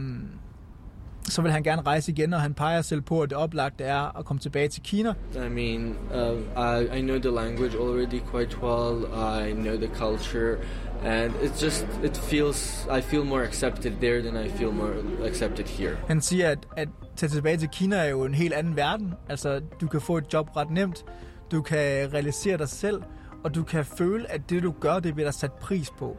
så 1.30 1.42
vil 1.42 1.52
han 1.52 1.64
gerne 1.64 1.82
rejse 1.82 2.12
igen, 2.12 2.34
og 2.34 2.42
han 2.42 2.54
peger 2.54 2.82
selv 2.82 3.02
på, 3.02 3.22
at 3.22 3.30
det 3.30 3.38
oplagte 3.38 3.84
er 3.84 4.18
at 4.20 4.26
komme 4.26 4.40
tilbage 4.40 4.68
til 4.68 4.82
Kina. 4.84 5.14
I 5.36 5.50
mean, 5.50 5.96
uh, 6.12 6.38
I, 6.58 7.00
I 7.00 7.02
know 7.02 7.20
the 7.20 7.32
language 7.32 7.76
already 7.78 8.20
quite 8.32 8.58
well. 8.62 9.06
I 9.48 9.54
know 9.54 9.76
the 9.76 9.90
culture, 9.96 10.58
and 11.06 11.32
it's 11.34 11.64
just 11.64 11.88
it 12.04 12.18
feels 12.18 12.88
I 12.98 13.02
feel 13.02 13.26
more 13.26 13.44
accepted 13.44 13.92
there 13.92 14.22
than 14.22 14.46
I 14.46 14.50
feel 14.50 14.72
more 14.72 14.94
accepted 15.26 15.66
here. 15.66 15.98
Han 16.08 16.22
siger, 16.22 16.50
at 16.50 16.68
at 16.78 16.90
tage 17.16 17.30
tilbage 17.30 17.58
til 17.58 17.70
Kina 17.70 17.96
er 17.96 18.10
jo 18.10 18.24
en 18.24 18.34
helt 18.34 18.54
anden 18.54 18.76
verden. 18.76 19.14
Altså, 19.30 19.62
du 19.82 19.88
kan 19.88 20.02
få 20.02 20.18
et 20.18 20.34
job 20.34 20.56
ret 20.58 20.72
nemt, 20.72 21.06
du 21.52 21.62
kan 21.62 22.14
realisere 22.14 22.58
dig 22.58 22.70
selv, 22.70 23.02
og 23.44 23.56
du 23.56 23.64
kan 23.64 23.86
føle, 23.86 24.32
at 24.32 24.50
det 24.50 24.64
du 24.64 24.74
gør, 24.80 25.00
det 25.00 25.14
bliver 25.14 25.28
der 25.28 25.38
sat 25.38 25.52
pris 25.52 25.90
på. 26.00 26.18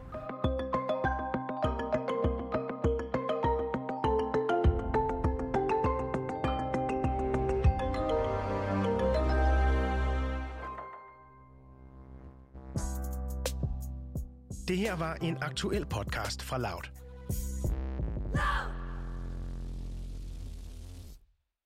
en 15.27 15.37
aktuel 15.43 15.85
podcast 15.85 16.41
fra 16.41 16.57
Loud. 16.57 16.89
Loud! 18.33 18.64